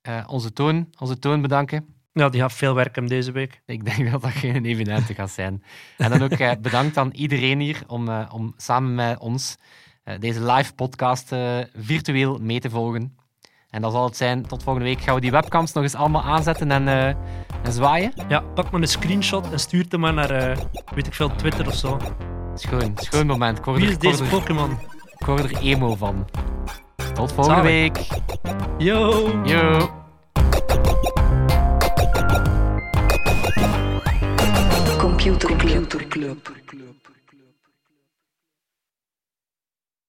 eh, 0.01 0.25
onze, 0.27 0.53
toon, 0.53 0.89
onze 0.99 1.19
toon 1.19 1.41
bedanken. 1.41 1.87
Ja, 2.13 2.29
die 2.29 2.41
gaat 2.41 2.53
veel 2.53 2.75
werk 2.75 2.95
hebben 2.95 3.13
deze 3.13 3.33
week. 3.33 3.63
Ik 3.67 3.85
denk 3.85 4.11
dat 4.11 4.23
dat 4.23 4.31
geen 4.31 4.65
evidente 4.65 5.15
gaat 5.15 5.31
zijn. 5.31 5.63
En 5.97 6.11
dan 6.11 6.23
ook 6.23 6.31
eh, 6.31 6.53
bedankt 6.61 6.97
aan 6.97 7.11
iedereen 7.11 7.61
hier 7.61 7.83
om, 7.87 8.09
eh, 8.09 8.31
om 8.33 8.55
samen 8.57 8.95
met 8.95 9.19
ons 9.19 9.57
deze 10.19 10.53
live 10.53 10.75
podcast 10.75 11.35
virtueel 11.75 12.39
mee 12.39 12.61
te 12.61 12.71
volgen. 12.71 13.17
En 13.71 13.83
dat 13.83 13.93
zal 13.93 14.05
het 14.05 14.17
zijn. 14.17 14.47
Tot 14.47 14.63
volgende 14.63 14.89
week 14.89 15.01
gaan 15.01 15.15
we 15.15 15.21
die 15.21 15.31
webcams 15.31 15.73
nog 15.73 15.83
eens 15.83 15.95
allemaal 15.95 16.23
aanzetten 16.23 16.71
en, 16.71 16.89
en 17.63 17.73
zwaaien. 17.73 18.13
Ja, 18.29 18.41
pak 18.41 18.71
maar 18.71 18.81
een 18.81 18.89
screenshot 18.89 19.51
en 19.51 19.59
stuur 19.59 19.87
hem 19.89 20.01
maar 20.01 20.15
naar, 20.15 20.59
weet 20.95 21.07
ik 21.07 21.15
veel, 21.15 21.37
Twitter 21.37 21.67
of 21.67 21.75
zo. 21.75 21.99
Schoon, 22.55 22.93
schoon 22.95 23.27
moment. 23.27 23.65
Wie 23.65 23.89
is 23.89 23.99
deze 23.99 24.25
Pokémon? 24.25 24.79
ik 25.19 25.27
word 25.27 25.45
er 25.45 25.57
emo 25.63 25.95
van. 25.95 26.27
Tot 27.17 27.33
volgende 27.33 27.61
Zalig. 27.63 27.93
week. 27.93 28.07
Yo! 28.79 29.31
Yo. 29.45 29.89
Computer 34.99 35.57
Club. 36.09 36.86